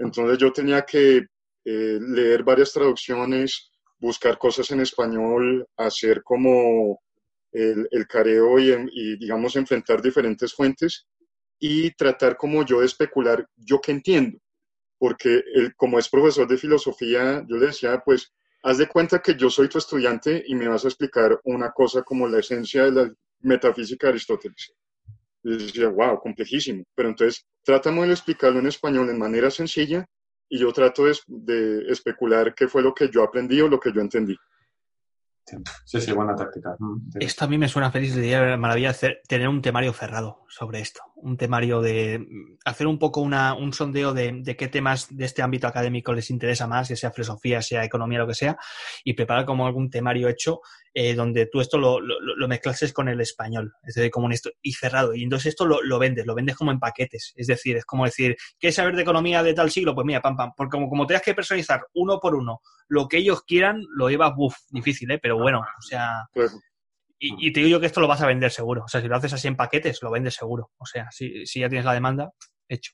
[0.00, 1.26] entonces yo tenía que
[1.64, 7.00] eh, leer varias traducciones, buscar cosas en español, hacer como
[7.52, 11.06] el, careo y, digamos, enfrentar diferentes fuentes
[11.58, 14.38] y tratar como yo de especular yo que entiendo.
[14.98, 18.32] Porque él, como es profesor de filosofía, yo le decía, pues,
[18.62, 22.02] haz de cuenta que yo soy tu estudiante y me vas a explicar una cosa
[22.02, 24.72] como la esencia de la metafísica de Aristóteles.
[25.42, 26.84] Y decía, wow, complejísimo.
[26.94, 30.06] Pero entonces, tratamos de explicarlo en español en manera sencilla
[30.48, 33.92] y yo trato de, de, especular qué fue lo que yo aprendí o lo que
[33.92, 34.36] yo entendí.
[35.84, 36.76] Sí, sí, buena táctica.
[37.18, 41.02] Esto a mí me suena feliz de maravilla hacer, tener un temario cerrado sobre esto.
[41.22, 42.26] Un temario de
[42.64, 46.30] hacer un poco una, un sondeo de, de, qué temas de este ámbito académico les
[46.30, 48.56] interesa más, ya sea filosofía, sea economía, lo que sea,
[49.04, 50.60] y preparar como algún temario hecho
[50.92, 54.50] eh, donde tú esto lo, lo, lo, mezclases con el español, es decir, como esto,
[54.60, 55.14] y cerrado.
[55.14, 57.32] Y entonces esto lo, vendes, lo vendes como en paquetes.
[57.36, 59.94] Es decir, es como decir, ¿quieres saber de economía de tal siglo?
[59.94, 60.52] Pues mira, pam, pam.
[60.56, 64.32] Porque como, como tengas que personalizar uno por uno lo que ellos quieran, lo llevas,
[64.36, 65.20] uff, difícil, ¿eh?
[65.22, 66.28] Pero bueno, o sea...
[67.22, 68.84] Y, y, te digo yo que esto lo vas a vender seguro.
[68.84, 70.70] O sea, si lo haces así en paquetes, lo vendes seguro.
[70.78, 72.32] O sea, si, si ya tienes la demanda,
[72.66, 72.92] hecho.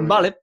[0.00, 0.38] Vale.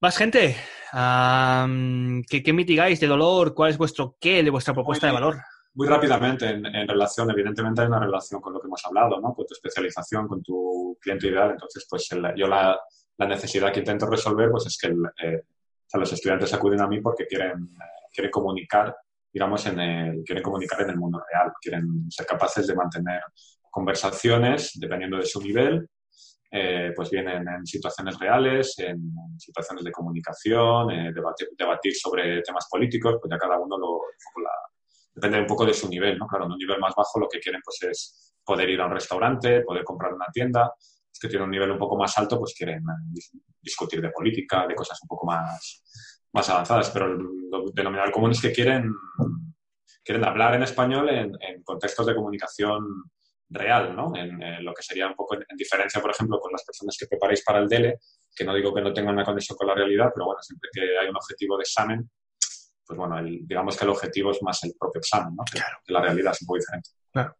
[0.00, 0.56] Más gente.
[0.90, 3.54] ¿qué, ¿qué, mitigáis de dolor?
[3.54, 5.36] ¿Cuál es vuestro qué de vuestra propuesta de valor?
[5.74, 9.32] muy rápidamente en, relación, evidentemente hay una relación con lo que hemos hablado, ¿no?
[9.32, 11.52] Con tu especialización, con tu cliente ideal.
[11.52, 12.76] Entonces, pues yo la,
[13.16, 15.44] la, necesidad que intento resolver, pues es que eh,
[15.94, 18.92] los estudiantes acuden a mí porque quieren, eh, quieren comunicar,
[19.32, 23.20] digamos, en el, quieren comunicar en el mundo real, quieren ser capaces de mantener
[23.70, 25.88] conversaciones dependiendo de su nivel,
[26.50, 33.16] eh, pues vienen en situaciones reales, en, situaciones de comunicación, debatir, debatir, sobre temas políticos,
[33.20, 34.00] pues ya cada uno lo,
[34.42, 34.50] la,
[35.14, 36.26] depende un poco de su nivel, ¿no?
[36.26, 38.92] Claro, en un nivel más bajo lo que quieren pues es poder ir a un
[38.92, 40.72] restaurante, poder comprar una tienda.
[41.12, 44.66] Es que tienen un nivel un poco más alto, pues quieren eh, discutir de política,
[44.66, 45.82] de cosas un poco más,
[46.38, 46.90] más avanzadas.
[46.90, 48.94] Pero el denominador común es que quieren,
[50.04, 53.04] quieren hablar en español en, contextos de comunicación
[53.50, 54.12] real, ¿no?
[54.14, 57.42] En, lo que sería un poco en, diferencia, por ejemplo, con las personas que preparáis
[57.42, 57.98] para el DELE,
[58.34, 60.98] que no digo que no tengan una conexión con la realidad, pero bueno, siempre que
[60.98, 62.10] hay un objetivo de examen,
[62.86, 65.44] pues bueno, digamos que el objetivo es más el propio examen, ¿no?
[65.50, 65.78] Claro.
[65.84, 66.90] Que la realidad es un poco diferente.
[67.12, 67.36] Claro.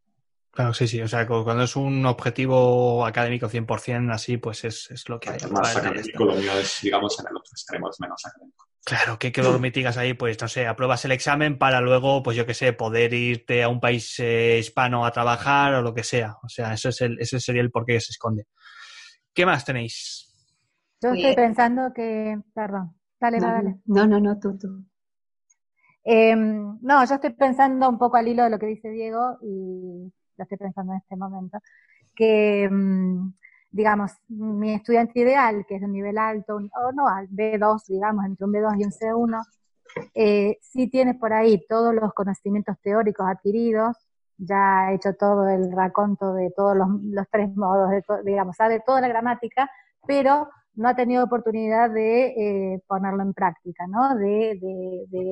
[0.50, 1.00] Claro, sí, sí.
[1.00, 5.38] O sea, cuando es un objetivo académico 100% así, pues es, es lo que hay.
[5.52, 8.67] Más académico, lo mío es, digamos, en el otro extremo, es menos académico.
[8.84, 12.36] Claro, que, que lo mitigas ahí, pues no sé, apruebas el examen para luego, pues
[12.36, 16.04] yo qué sé, poder irte a un país eh, hispano a trabajar o lo que
[16.04, 16.36] sea.
[16.42, 18.46] O sea, eso es el, ese sería el por qué se esconde.
[19.34, 20.28] ¿Qué más tenéis?
[21.02, 23.76] Yo estoy pensando que, perdón, dale, dale.
[23.84, 24.84] No, no, no, tú, tú.
[26.04, 30.10] Em, no, yo estoy pensando un poco al hilo de lo que dice Diego y,
[30.38, 31.58] lo estoy pensando en este momento,
[32.14, 33.34] que, mm,
[33.70, 38.24] digamos, mi estudiante ideal, que es de un nivel alto, o no, al B2, digamos,
[38.24, 39.44] entre un B2 y un C1,
[40.14, 43.96] eh, sí tiene por ahí todos los conocimientos teóricos adquiridos,
[44.38, 47.90] ya ha hecho todo el raconto de todos los, tres modos,
[48.24, 49.68] digamos, sabe toda la gramática,
[50.06, 54.14] pero no ha tenido oportunidad de eh, ponerlo en práctica, ¿no?
[54.16, 54.58] De,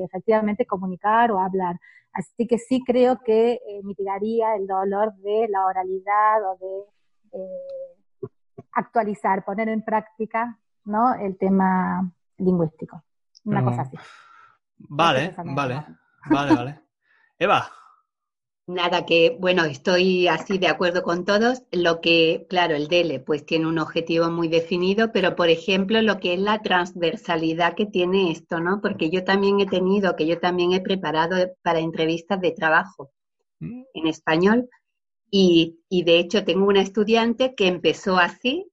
[0.04, 1.76] efectivamente comunicar o hablar.
[2.12, 7.95] Así que sí creo que eh, mitigaría el dolor de la oralidad o de eh,
[8.76, 11.14] actualizar, poner en práctica, ¿no?
[11.14, 12.08] El tema
[12.38, 13.02] lingüístico.
[13.44, 13.96] Una cosa así.
[14.78, 15.84] Vale, vale,
[16.28, 16.80] vale, vale.
[17.38, 17.68] Eva.
[18.68, 21.62] Nada, que bueno, estoy así de acuerdo con todos.
[21.70, 26.18] Lo que, claro, el DELE pues tiene un objetivo muy definido, pero por ejemplo lo
[26.18, 28.80] que es la transversalidad que tiene esto, ¿no?
[28.80, 33.12] Porque yo también he tenido, que yo también he preparado para entrevistas de trabajo
[33.60, 33.82] mm.
[33.94, 34.68] en español
[35.30, 38.70] y, y de hecho tengo una estudiante que empezó así,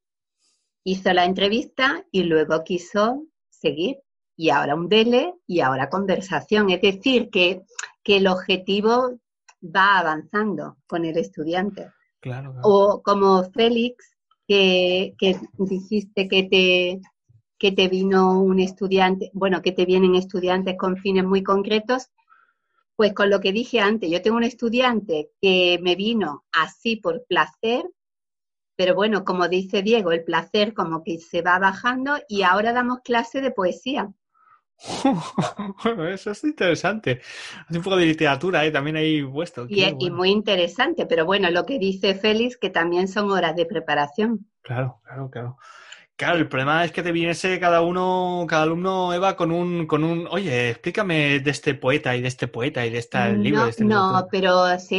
[0.84, 3.98] hizo la entrevista y luego quiso seguir
[4.36, 6.70] y ahora un DELE y ahora conversación.
[6.70, 7.64] Es decir, que,
[8.04, 9.20] que el objetivo
[9.64, 11.92] va avanzando con el estudiante.
[12.20, 14.16] Claro, O como Félix,
[14.48, 15.16] que,
[15.58, 17.02] dijiste que te,
[17.58, 22.10] que te vino un estudiante, bueno, que te vienen estudiantes con fines muy concretos,
[22.96, 27.26] pues con lo que dije antes, yo tengo un estudiante que me vino así por
[27.26, 27.86] placer,
[28.76, 33.00] pero bueno, como dice Diego, el placer como que se va bajando y ahora damos
[33.04, 34.12] clase de poesía.
[36.10, 37.22] eso es interesante.
[37.68, 38.72] Hace un poco de literatura, ¿eh?
[38.72, 39.66] también hay puesto.
[39.70, 44.48] Y, muy interesante, pero bueno, lo que dice Félix, que también son horas de preparación.
[44.62, 45.58] Claro, claro, claro.
[46.16, 50.04] Claro, el problema es que te viniese cada uno, cada alumno, Eva, con un, con
[50.04, 53.62] un, oye, explícame de este poeta y de este poeta y de este libro.
[53.62, 54.90] No, este no pero es,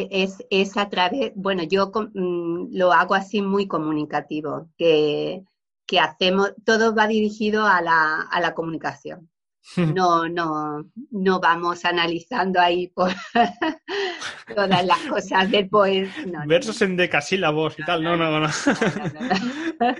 [0.50, 5.44] es a través, bueno, yo mm, lo hago así muy comunicativo, que,
[5.86, 9.30] que hacemos, todo va dirigido a la, a la comunicación.
[9.76, 13.12] no, no, no vamos analizando ahí por
[14.54, 16.44] todas las cosas del poema.
[16.46, 18.48] Versos en decasílabos y tal, no, no, no.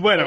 [0.00, 0.24] bueno.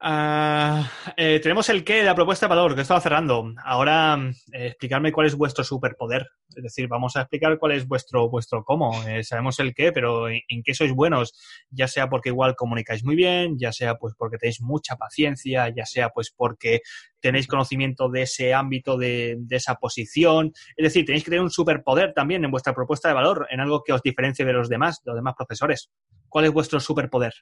[0.00, 3.52] Ah, eh, tenemos el qué de la propuesta de valor, que estaba cerrando.
[3.64, 4.18] Ahora,
[4.52, 6.26] eh, explicarme cuál es vuestro superpoder.
[6.54, 8.92] Es decir, vamos a explicar cuál es vuestro, vuestro cómo.
[9.06, 11.34] Eh, sabemos el qué, pero en, qué sois buenos.
[11.70, 15.84] Ya sea porque igual comunicáis muy bien, ya sea pues porque tenéis mucha paciencia, ya
[15.84, 16.80] sea pues porque
[17.20, 20.52] tenéis conocimiento de ese ámbito, de, de esa posición.
[20.76, 23.82] Es decir, tenéis que tener un superpoder también en vuestra propuesta de valor, en algo
[23.84, 25.90] que os diferencie de los demás, de los demás profesores.
[26.28, 27.34] ¿Cuál es vuestro superpoder?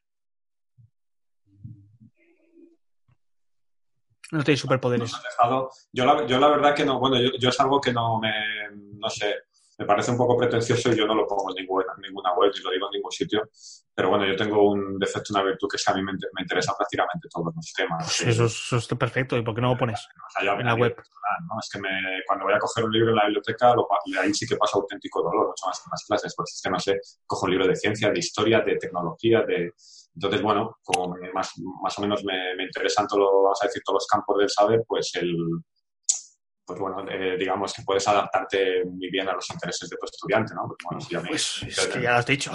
[4.33, 5.13] No tenéis superpoderes.
[5.93, 8.33] yo, la, yo la verdad que no, bueno, yo, es algo que no me,
[8.73, 9.35] no sé,
[9.79, 12.63] me parece un poco pretencioso y yo no lo pongo en ninguna, ninguna web ni
[12.63, 13.49] lo digo en ningún sitio.
[13.95, 16.43] Pero bueno, yo tengo un defecto, una virtud que es que a mí me, me
[16.43, 18.21] interesa prácticamente todos los temas.
[18.21, 19.37] Eso, eso, está perfecto.
[19.37, 20.07] ¿Y por qué no lo pones
[20.41, 20.97] en la web?
[20.97, 21.61] ¿no?
[21.61, 21.91] Es que me,
[22.27, 23.89] cuando voy a coger un libro en la biblioteca, lo,
[24.21, 26.79] ahí sí que pasa auténtico dolor, mucho más en las clases, porque es que no
[26.79, 29.73] sé, cojo un libro de ciencia, de historia, de tecnología, de,
[30.15, 31.53] entonces, bueno, como más,
[31.83, 34.85] más o menos me, me interesan todos, vamos a decir, todos los campos del saber,
[34.87, 35.35] pues el,
[36.67, 40.55] pues bueno, eh, digamos que puedes adaptarte muy bien a los intereses de tu estudiante,
[40.55, 40.63] ¿no?
[40.85, 42.53] bueno, si pues es que ya lo has dicho.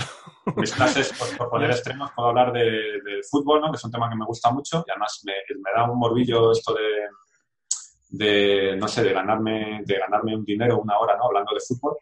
[0.55, 3.71] Mis clases, por, poner extremos, puedo hablar de, de, fútbol, ¿no?
[3.71, 6.51] Que es un tema que me gusta mucho y además me, me da un morbillo
[6.51, 7.07] esto de,
[8.09, 11.25] de, no sé, de ganarme, de ganarme un dinero una hora, ¿no?
[11.25, 11.97] Hablando de fútbol,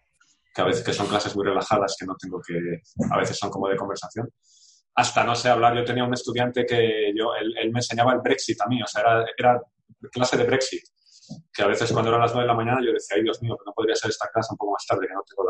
[0.54, 2.82] que a veces que son clases muy relajadas que no tengo que,
[3.12, 4.30] a veces son como de conversación
[4.98, 5.76] hasta no sé hablar.
[5.76, 9.02] Yo tenía un estudiante que yo, él, me enseñaba el Brexit a mí, o sea,
[9.02, 9.62] era, era,
[10.12, 10.84] clase de Brexit,
[11.54, 13.56] que a veces cuando eran las 9 de la mañana yo decía, ay Dios mío,
[13.58, 15.50] que no podría ser esta clase un poco más tarde, que no tengo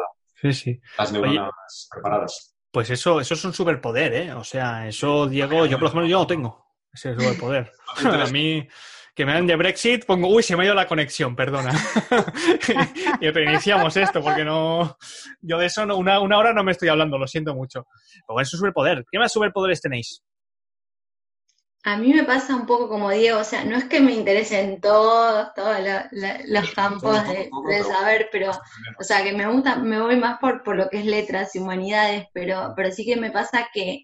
[0.97, 2.55] las neuronas preparadas.
[2.71, 4.33] Pues eso, eso es un superpoder, ¿eh?
[4.33, 7.71] O sea, eso, Diego, yo por lo menos yo no tengo ese superpoder.
[8.03, 8.67] a mí
[9.17, 11.73] que me dan de Brexit, pongo, uy, se me ha ido la conexión, perdona.
[13.19, 14.95] y reiniciamos esto, porque no.
[15.41, 17.87] Yo de eso una, una, hora no me estoy hablando, lo siento mucho.
[18.27, 19.05] Pero es un superpoder.
[19.11, 20.21] ¿Qué más superpoderes tenéis?
[21.87, 24.81] A mí me pasa un poco como Diego, o sea, no es que me interesen
[24.81, 25.77] todos, todos
[26.45, 27.49] los campos de,
[27.83, 28.51] saber, pero,
[28.99, 31.59] o sea, que me gusta, me voy más por, por lo que es letras y
[31.59, 34.03] humanidades, pero, pero sí que me pasa que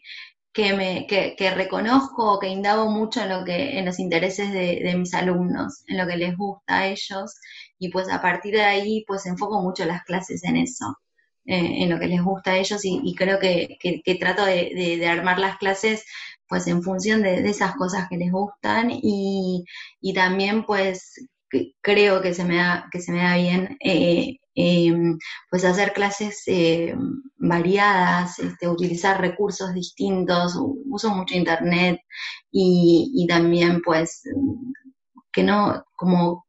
[0.54, 4.82] que, me, que, que, reconozco, que indago mucho en, lo que, en los intereses de,
[4.84, 7.36] de, mis alumnos, en lo que les gusta a ellos,
[7.80, 10.96] y pues a partir de ahí pues enfoco mucho las clases en eso,
[11.46, 14.72] eh, en lo que les gusta a ellos, y, y creo que, que, trato de,
[15.00, 16.06] de, armar las clases
[16.54, 19.66] pues en función de, esas cosas que les gustan, y,
[19.99, 21.16] y también pues
[21.82, 25.18] creo que se me da, que se me da bien eh, em,
[25.49, 26.93] pues hacer clases eh,
[27.38, 32.01] variadas, este, utilizar recursos distintos, uso mucho internet
[32.51, 34.22] y, y también pues
[35.32, 36.45] que no, como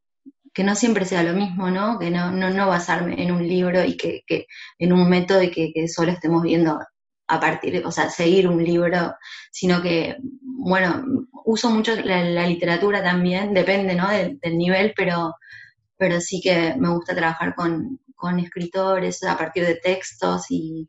[0.52, 1.98] que no siempre sea lo mismo, ¿no?
[1.98, 4.22] Que no, no, no basarme en un libro y que,
[4.78, 6.78] en un método y que, solo estemos viendo
[7.27, 9.14] a partir, o sea, seguir un libro,
[9.51, 11.05] sino que, bueno,
[11.45, 14.09] uso mucho la, literatura también, depende, ¿no?
[14.09, 15.35] Del, nivel, pero,
[15.97, 20.89] pero sí que me gusta trabajar con, con escritores a partir de textos y,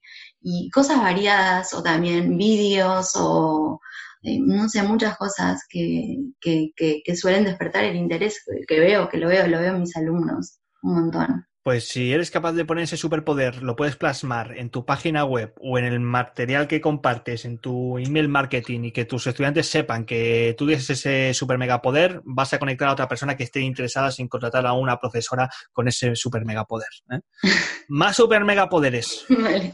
[0.74, 3.80] cosas variadas, o también vídeos o
[4.22, 9.18] eh, no sé, muchas cosas que, que, que, suelen despertar el interés que veo, que
[9.18, 11.46] lo veo, lo veo en mis alumnos, un montón.
[11.66, 15.52] Pues si eres capaz de poner ese superpoder, lo puedes plasmar en tu página web
[15.60, 20.06] o en el material que compartes en tu email marketing y que tus estudiantes sepan
[20.06, 24.12] que tú tienes ese super megapoder, vas a conectar a otra persona que esté interesada
[24.12, 26.90] sin contratar a una profesora con ese super megapoder.
[27.10, 27.22] ¿eh?
[27.88, 29.26] Más super megapoderes.
[29.28, 29.74] Vale.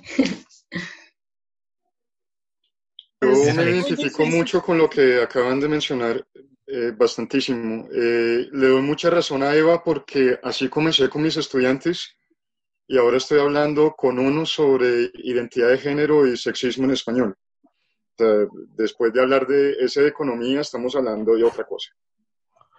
[3.22, 6.26] Yo me identifico mucho con lo que acaban de mencionar,
[6.72, 7.88] eh, bastantísimo.
[7.92, 12.16] Eh, le doy mucha razón a Eva porque así comencé con mis estudiantes
[12.88, 17.36] y ahora estoy hablando con uno sobre identidad de género y sexismo en español.
[18.78, 21.92] después de hablar de esa economía, estamos hablando de otra cosa.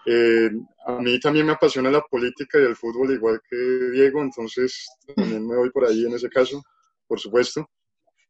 [0.04, 0.50] Eh,
[0.86, 5.46] a mí también me apasiona la política y el fútbol, igual que Diego, entonces también
[5.46, 6.62] me voy por ahí en ese caso,
[7.06, 7.68] por supuesto.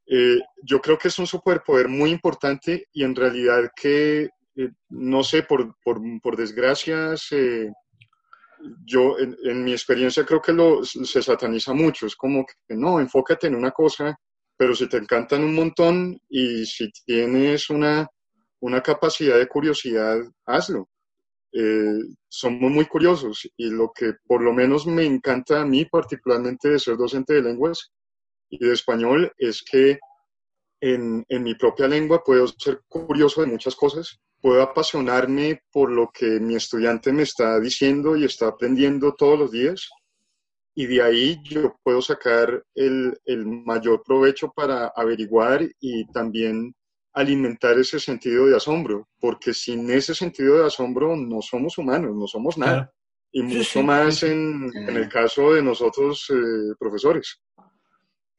[0.06, 5.22] Eh, yo creo que es un superpoder muy importante y en realidad que, eh, no
[5.24, 7.14] sé, por, por, por desgracia,
[8.84, 12.06] yo en, mi experiencia creo que lo, se sataniza mucho.
[12.06, 14.16] Es como que no, enfócate en una cosa,
[14.56, 18.06] pero si te encantan un montón y si tienes una,
[18.60, 20.88] una capacidad de curiosidad, hazlo.
[21.54, 21.98] Eh,
[22.28, 26.78] somos muy curiosos y lo que por lo menos me encanta a mí particularmente de
[26.78, 27.92] ser docente de lenguas
[28.48, 29.98] y de español es que
[30.82, 36.10] en, en, mi propia lengua puedo ser curioso de muchas cosas, puedo apasionarme por lo
[36.12, 39.88] que mi estudiante me está diciendo y está aprendiendo todos los días
[40.74, 46.74] y de ahí yo puedo sacar el, el mayor provecho para averiguar y también
[47.14, 52.26] alimentar ese sentido de asombro, porque sin ese sentido de asombro no somos humanos, no
[52.26, 52.92] somos nada.
[53.30, 57.40] Y mucho más en, en, el caso de nosotros, eh, profesores.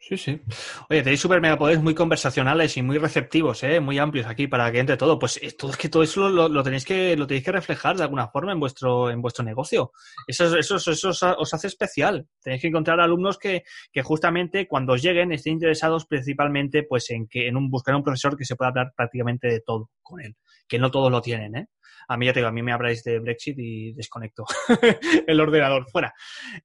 [0.06, 0.42] Sí, sí.
[0.90, 3.80] Oye, tenéis super megapoderes muy conversacionales y muy receptivos, ¿eh?
[3.80, 5.18] muy amplios aquí para que entre todo.
[5.18, 8.28] Pues todo es que todo eso lo, tenéis que lo tenéis que reflejar de alguna
[8.28, 9.94] forma en vuestro en vuestro negocio.
[10.28, 12.28] Eso, eso, eso, os hace especial.
[12.42, 17.26] Tenéis que encontrar alumnos que, que justamente cuando os lleguen estén interesados principalmente pues en
[17.26, 20.36] que en un buscar un profesor que se pueda hablar prácticamente de todo con él,
[20.68, 21.68] que no todos lo tienen, ¿eh?
[22.10, 24.44] A mí ya te digo, a mí me habláis de Brexit y desconecto
[25.28, 26.14] el ordenador fuera.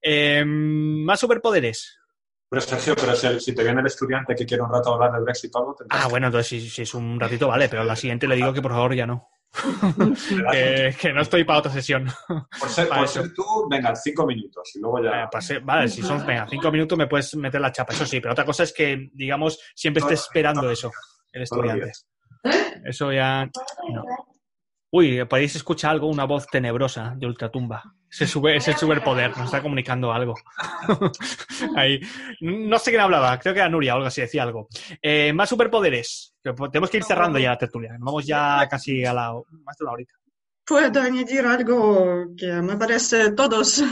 [0.01, 1.99] Eh, más superpoderes.
[2.49, 5.55] Pero Sergio, pero si, te viene el estudiante que quiere un rato hablar del Brexit
[5.55, 8.51] o algo, Ah, bueno, entonces si, es un ratito vale, pero la siguiente le digo
[8.51, 9.29] que por favor ya no.
[10.99, 12.07] que, no estoy para otra sesión.
[12.27, 15.29] Por ser, por ser tú, venga, cinco minutos y luego ya.
[15.63, 18.45] vale, si son, venga, cinco minutos me puedes meter la chapa, eso sí, pero otra
[18.45, 20.91] cosa es que, digamos, siempre esté esperando eso,
[21.31, 21.91] el estudiante.
[22.83, 23.49] Eso ya.
[23.93, 24.03] No.
[24.91, 27.95] Uy, podéis escuchar algo, una voz tenebrosa de ultratumba.
[28.11, 30.33] Ese, sube, ese superpoder, nos está comunicando algo.
[31.75, 31.99] Ahí.
[32.41, 34.67] No sé quién hablaba, creo que era Nuria o algo así, decía algo.
[34.99, 36.33] Eh, más superpoderes.
[36.41, 37.95] Tenemos que ir cerrando ya la tertulia.
[37.99, 39.31] Vamos ya casi a la
[39.63, 40.13] más de una horita.
[40.65, 43.83] Puedo añadir algo que me parece todos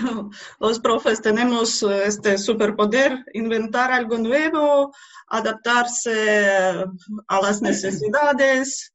[0.60, 4.94] los profes tenemos este superpoder, inventar algo nuevo,
[5.28, 6.86] adaptarse
[7.28, 8.94] a las necesidades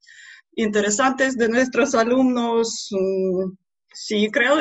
[0.55, 2.89] interesantes de nuestros alumnos.
[2.91, 3.53] Mm,
[3.93, 4.57] sí, creo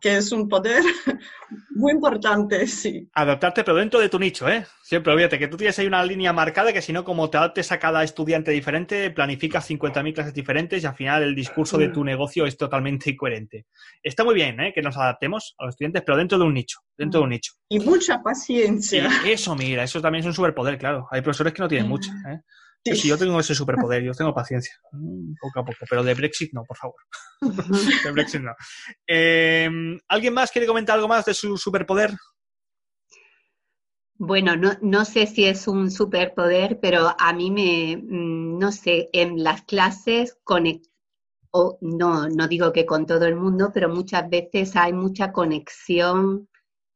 [0.00, 0.82] que es un poder
[1.70, 3.08] muy importante, sí.
[3.12, 4.66] Adaptarte, pero dentro de tu nicho, ¿eh?
[4.82, 7.70] Siempre, olvídate que tú tienes ahí una línea marcada que si no, como te adaptes
[7.70, 12.02] a cada estudiante diferente, planificas 50.000 clases diferentes y al final el discurso de tu
[12.02, 13.66] negocio es totalmente incoherente.
[14.02, 14.72] Está muy bien, ¿eh?
[14.74, 17.52] Que nos adaptemos a los estudiantes, pero dentro de un nicho, dentro de un nicho.
[17.68, 19.08] Y mucha paciencia.
[19.26, 21.06] eso, mira, eso también es un superpoder, claro.
[21.10, 22.40] Hay profesores que no tienen mucha, ¿eh?
[22.84, 23.08] Sí.
[23.08, 26.64] yo tengo ese superpoder, yo tengo paciencia, mm, poco a poco, pero de Brexit no,
[26.64, 26.96] por favor.
[28.04, 28.54] de Brexit no.
[29.06, 32.14] Em, ¿Alguien más quiere comentar algo más de su superpoder?
[34.14, 39.08] Bueno, no, no sé si es un superpoder, pero a mí me, mm, no sé,
[39.12, 40.38] en las clases
[41.52, 46.48] o no, no digo que con todo el mundo, pero muchas veces hay mucha conexión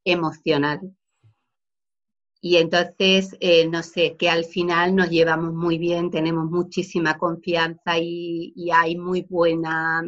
[0.04, 0.94] emocional.
[2.46, 7.98] Y entonces, eh, no sé, que al final nos llevamos muy bien, tenemos muchísima confianza
[7.98, 10.02] y, hay muy buena,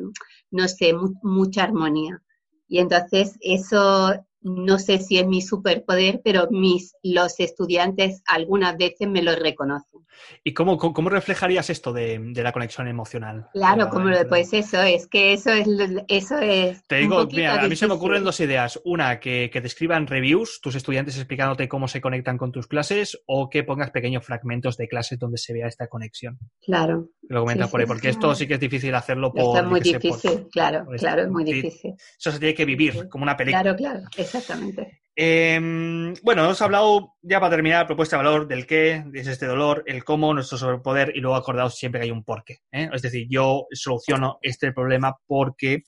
[0.50, 2.22] no sé, mucha armonía.
[2.68, 4.12] Y entonces eso
[4.42, 9.95] no sé si es mi superpoder, pero mis, los estudiantes algunas veces me lo reconocen.
[10.44, 13.48] ¿Y cómo, cómo reflejarías esto de, la conexión emocional?
[13.52, 15.66] Claro, como, pues eso es, que eso es...
[16.08, 18.80] Eso es te digo, mira, a mí se me ocurren dos ideas.
[18.84, 23.18] Una, que, que te escriban reviews, tus estudiantes explicándote cómo se conectan con tus clases,
[23.26, 26.38] o que pongas pequeños fragmentos de clases donde se vea esta conexión.
[26.62, 27.08] Claro.
[27.28, 29.58] Lo comentas por ahí, porque esto sí que es difícil hacerlo por...
[29.58, 31.94] es muy difícil, claro, claro, es muy difícil.
[32.18, 33.62] Eso se tiene que vivir, como una película.
[33.62, 35.00] Claro, claro, exactamente.
[35.18, 39.82] Em, bueno, hemos hablado ya para terminar propuesta de valor del qué, es este dolor,
[39.86, 42.58] el cómo, nuestro sobrepoder y luego acordaos siempre que hay un porqué.
[42.70, 42.90] ¿eh?
[42.92, 45.84] Es decir, yo soluciono este problema porque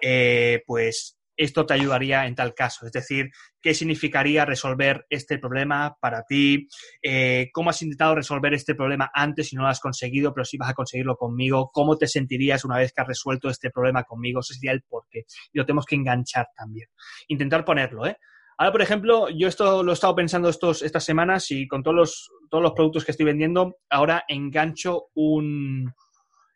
[0.00, 2.86] eh, pues esto te ayudaría en tal caso.
[2.86, 6.66] Es decir, qué significaría resolver este problema para ti,
[7.02, 10.56] eh, cómo has intentado resolver este problema antes y no lo has conseguido, pero si
[10.56, 14.40] vas a conseguirlo conmigo, cómo te sentirías una vez que has resuelto este problema conmigo,
[14.40, 15.26] ese sería el porqué.
[15.52, 16.88] Y lo tenemos que enganchar también.
[17.28, 18.16] Intentar ponerlo, ¿eh?
[18.60, 21.96] Ahora, por ejemplo, yo esto lo he estado pensando estos, estas semanas y con todos
[21.96, 25.90] los, todos los productos que estoy vendiendo, ahora engancho un...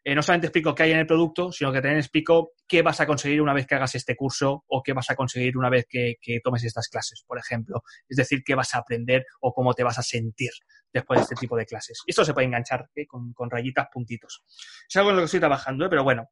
[0.05, 3.01] Eh, no solamente explico qué hay en el producto, sino que también explico qué vas
[3.01, 5.87] a conseguir una vez que hagas este curso o qué vas a conseguir una vez
[5.89, 7.83] que, tomes estas clases, por ejemplo.
[8.07, 10.51] Es decir, qué vas a aprender o cómo te vas a sentir
[10.93, 12.03] después de este tipo de clases.
[12.07, 13.07] Y esto se puede enganchar ¿eh?
[13.07, 14.45] con, con, rayitas, puntitos.
[14.87, 15.89] Es algo en lo que estoy trabajando, ¿eh?
[15.89, 16.29] pero bueno.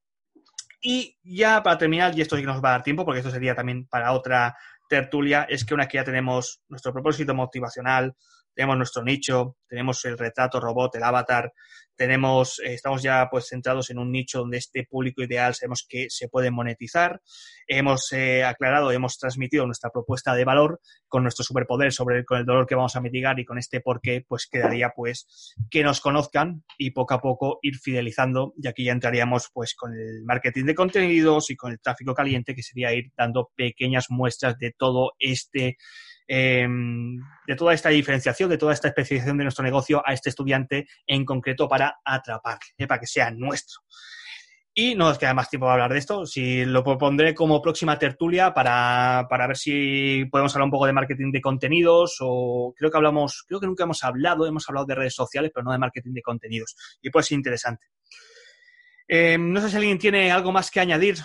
[0.85, 3.31] Y ya para terminar, y esto sí que nos va a dar tiempo, porque esto
[3.31, 4.55] sería también para otra
[4.89, 8.15] tertulia es que una que ya tenemos nuestro propósito motivacional,
[8.55, 11.53] tenemos nuestro nicho, tenemos el retrato robot, el avatar,
[11.97, 16.07] tenemos, eh, estamos ya pues centrados en un nicho donde este público ideal sabemos que
[16.09, 17.21] se puede monetizar.
[17.67, 22.47] Hemos eh, aclarado, hemos transmitido nuestra propuesta de valor con nuestro superpoder sobre con el
[22.47, 26.01] dolor que vamos a mitigar y con este por qué, pues quedaría pues que nos
[26.01, 30.65] conozcan y poco a poco ir fidelizando y aquí ya entraríamos pues con el marketing
[30.65, 35.13] de contenidos y con el tráfico caliente que sería ir dando pequeñas muestras de todo
[35.19, 35.77] este
[36.27, 40.87] Em, de toda esta diferenciación, de toda esta especialización de nuestro negocio a este estudiante
[41.07, 42.87] en concreto para atraparle, ¿eh?
[42.87, 43.81] para que sea nuestro.
[44.75, 46.25] Y no nos queda más tiempo para hablar de esto.
[46.25, 50.95] Si lo propondré como próxima tertulia para, para, ver si podemos hablar un poco de
[50.95, 54.95] marketing de contenidos o creo que hablamos, creo que nunca hemos hablado, hemos hablado de
[54.95, 56.75] redes sociales, pero no de marketing de contenidos.
[57.03, 57.89] Y puede ser interesante.
[59.07, 61.17] Em, no sé si alguien tiene algo más que añadir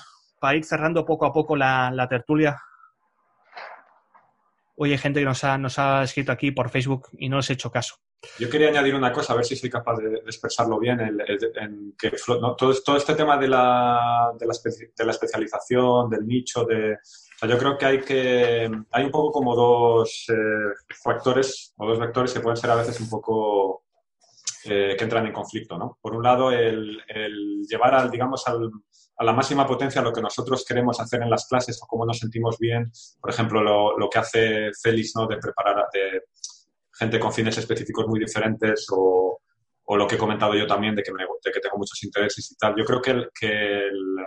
[0.42, 2.60] para ir cerrando poco a poco la, la tertulia.
[4.80, 5.44] Hay gente que nos
[5.80, 7.96] ha, escrito aquí por Facebook y no les he hecho caso.
[8.40, 12.14] Yo quería añadir una cosa, a ver si soy capaz de, expresarlo bien, en que
[12.58, 14.46] todo, este tema de la, de,
[15.06, 16.98] la especialización, del nicho, de,
[17.48, 22.34] yo creo que hay que hay un poco como dos eh, factores o dos vectores
[22.34, 23.84] que pueden ser a veces un poco
[24.70, 25.98] eh, que entran en conflicto, ¿no?
[26.02, 28.70] Por un lado, el, el llevar al, digamos, al,
[29.18, 32.20] a la máxima potencia lo que nosotros queremos hacer en las clases o cómo nos
[32.20, 32.92] sentimos bien.
[33.20, 35.28] Por ejemplo, lo, lo que hace Félix, ¿no?
[35.28, 35.88] De preparar a
[36.98, 39.40] gente con fines específicos muy diferentes o,
[39.86, 42.52] o, lo que he comentado yo también de que, me, de que tengo muchos intereses
[42.52, 42.76] y tal.
[42.78, 44.18] Yo creo que, el, que el,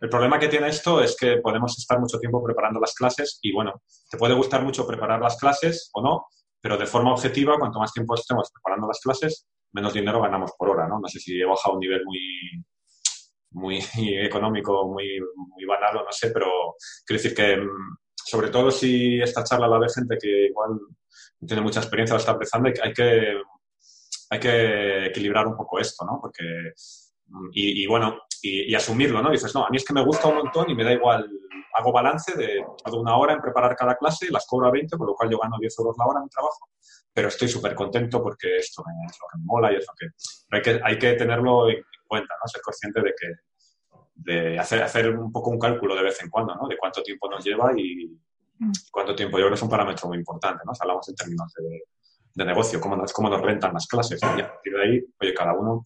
[0.00, 3.52] el, problema que tiene esto es que podemos estar mucho tiempo preparando las clases y
[3.52, 6.26] bueno, te puede gustar mucho preparar las clases o no,
[6.60, 10.70] pero de forma objetiva, cuanto más tiempo estemos preparando las clases, menos dinero ganamos por
[10.70, 11.00] hora, ¿no?
[11.00, 12.20] No sé si he bajado a un nivel muy,
[13.52, 13.78] muy
[14.24, 19.44] económico, muy, muy banal no sé, pero quiero decir que mm, sobre todo si esta
[19.44, 20.78] charla la ve gente que igual
[21.46, 23.40] tiene mucha experiencia o está empezando, hay que,
[24.30, 26.18] hay que equilibrar un poco esto, ¿no?
[26.20, 26.44] Porque,
[27.26, 29.30] mm, y, bueno, y, asumirlo, ¿no?
[29.30, 31.30] dices, no, a mí es que me gusta un montón y me da igual,
[31.74, 35.06] hago balance de, una hora en preparar cada clase y las cobro a 20, con
[35.06, 36.70] lo cual yo gano 10 euros la hora en mi trabajo,
[37.12, 40.06] pero estoy súper contento porque esto es lo que me mola y es lo que...
[40.50, 42.48] Hay que, hay que tenerlo en cuenta, ¿no?
[42.48, 43.26] Ser consciente de que
[44.14, 46.68] de hacer, hacer un poco un cálculo de vez en cuando, ¿no?
[46.68, 48.08] De cuánto tiempo nos lleva y
[48.58, 48.72] mm.
[48.90, 49.38] cuánto tiempo.
[49.38, 50.72] Yo creo que es un parámetro muy importante, ¿no?
[50.78, 51.82] hablamos en términos de,
[52.34, 54.20] de negocio, cómo nos, cómo nos rentan las clases.
[54.22, 55.82] Y a partir de ahí, oye, cada uno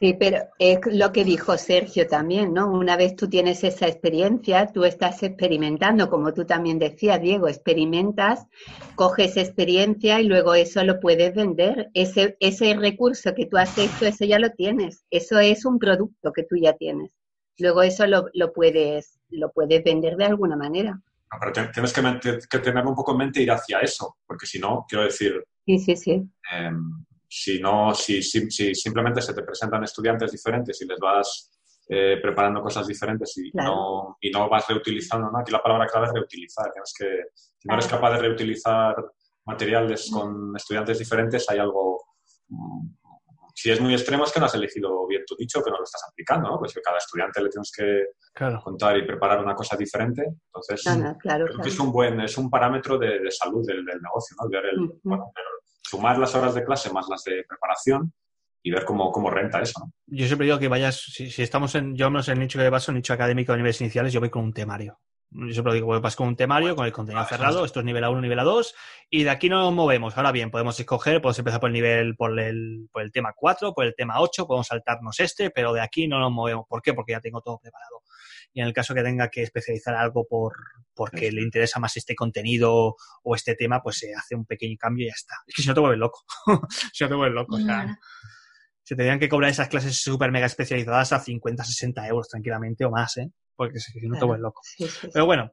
[0.00, 2.72] Sí, pero es lo que dijo Sergio también, ¿no?
[2.72, 8.46] Una vez tú tienes esa experiencia, tú estás experimentando, como tú también decías, Diego, experimentas,
[8.94, 11.90] coges experiencia y luego eso lo puedes vender.
[11.92, 15.04] Ese, ese recurso que tú has hecho, eso ya lo tienes.
[15.10, 17.10] Eso es un producto que tú ya tienes.
[17.58, 20.98] Luego eso lo, lo puedes, lo puedes vender de alguna manera.
[21.38, 24.86] pero tienes que, que, tener un poco en mente ir hacia eso, porque si no,
[24.88, 25.44] quiero decir...
[25.66, 26.30] Sí, sí, sí.
[26.50, 31.52] Em, si no, si, si, simplemente se te presentan estudiantes diferentes y les vas
[31.88, 35.38] eh, preparando cosas diferentes y, no, y no vas reutilizando, ¿no?
[35.38, 36.72] Aquí la palabra clave es reutilizar.
[36.72, 37.06] Tienes que,
[37.56, 38.96] si no eres capaz de reutilizar
[39.46, 42.04] materiales con estudiantes diferentes, hay algo,
[43.54, 45.84] si es muy extremo es que no has elegido bien tu dicho, que no lo
[45.84, 46.58] estás aplicando, ¿no?
[46.58, 48.06] Pues que cada estudiante le tenemos que
[48.64, 50.24] contar y preparar una cosa diferente.
[50.46, 50.82] Entonces,
[51.20, 54.48] claro, es un buen, es un parámetro de, salud del, negocio, ¿no?
[54.48, 55.32] Ver el, bueno,
[55.82, 58.12] sumar las horas de clase más las de preparación
[58.62, 59.92] y ver cómo, cómo renta eso, ¿no?
[60.06, 62.92] Yo siempre digo que vayas, si, estamos en, yo menos en el nicho que paso,
[62.92, 64.98] nicho académico de niveles iniciales, yo voy con un temario.
[65.32, 68.20] Yo siempre digo, vas con un temario, con el contenido cerrado, esto es nivel A1,
[68.20, 68.74] nivel A2,
[69.08, 70.16] y de aquí no nos movemos.
[70.16, 73.72] Ahora bien, podemos escoger, podemos empezar por el nivel, por el, por el tema 4,
[73.72, 76.66] por el tema 8, podemos saltarnos este, pero de aquí no nos movemos.
[76.68, 76.94] ¿Por qué?
[76.94, 78.02] Porque ya tengo todo preparado.
[78.52, 80.54] Y en el caso que tenga que especializar algo por,
[80.94, 85.04] porque le interesa más este contenido o este tema, pues se hace un pequeño cambio
[85.04, 85.36] y ya está.
[85.46, 86.24] Es que si no te vuelves loco.
[86.92, 87.56] si no te vuelves loco.
[87.56, 87.98] O sea,
[88.82, 92.90] se tendrían que cobrar esas clases súper mega especializadas a 50, 60 euros tranquilamente o
[92.90, 93.30] más, ¿eh?
[93.60, 94.62] porque si no te vuelves loco.
[95.12, 95.52] Pero bueno.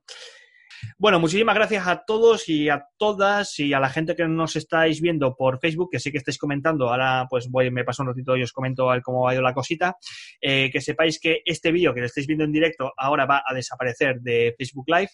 [0.97, 5.01] Bueno, muchísimas gracias a todos y a todas y a la gente que nos estáis
[5.01, 6.89] viendo por Facebook, que sí que estáis comentando.
[6.89, 9.97] Ahora, pues voy, me paso un ratito y os comento cómo ha ido la cosita.
[10.41, 13.53] Eh, que sepáis que este vídeo que lo estáis viendo en directo ahora va a
[13.53, 15.09] desaparecer de Facebook Live.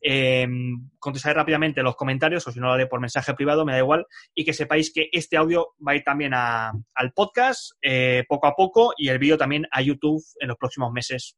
[0.00, 0.46] Eh,
[1.24, 4.06] rápidamente los comentarios o si no lo haré por mensaje privado, me da igual.
[4.34, 8.54] Y que sepáis que este audio va a ir también al podcast eh, poco a
[8.54, 11.36] poco y el vídeo también a YouTube en los próximos meses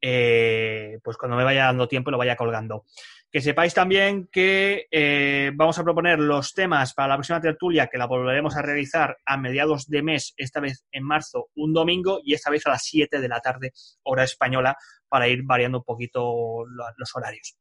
[0.00, 2.84] eh, pues cuando me vaya dando tiempo lo vaya colgando.
[3.30, 7.96] Que sepáis también que eh, vamos a proponer los temas para la próxima tertulia, que
[7.96, 12.34] la volveremos a realizar a mediados de mes, esta vez en marzo, un domingo, y
[12.34, 14.76] esta vez a las 7 de la tarde, hora española,
[15.08, 17.56] para ir variando un poquito los horarios.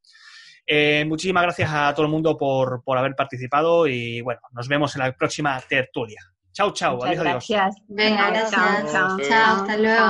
[0.71, 4.95] Eh, muchísimas gracias a todo el mundo por, por, haber participado y bueno, nos vemos
[4.95, 6.21] en la próxima tertulia.
[6.51, 7.03] Chao, chao.
[7.03, 7.75] Adiós, gracias.
[7.87, 8.91] Venga, gracias.
[8.91, 10.05] chao, hasta luego.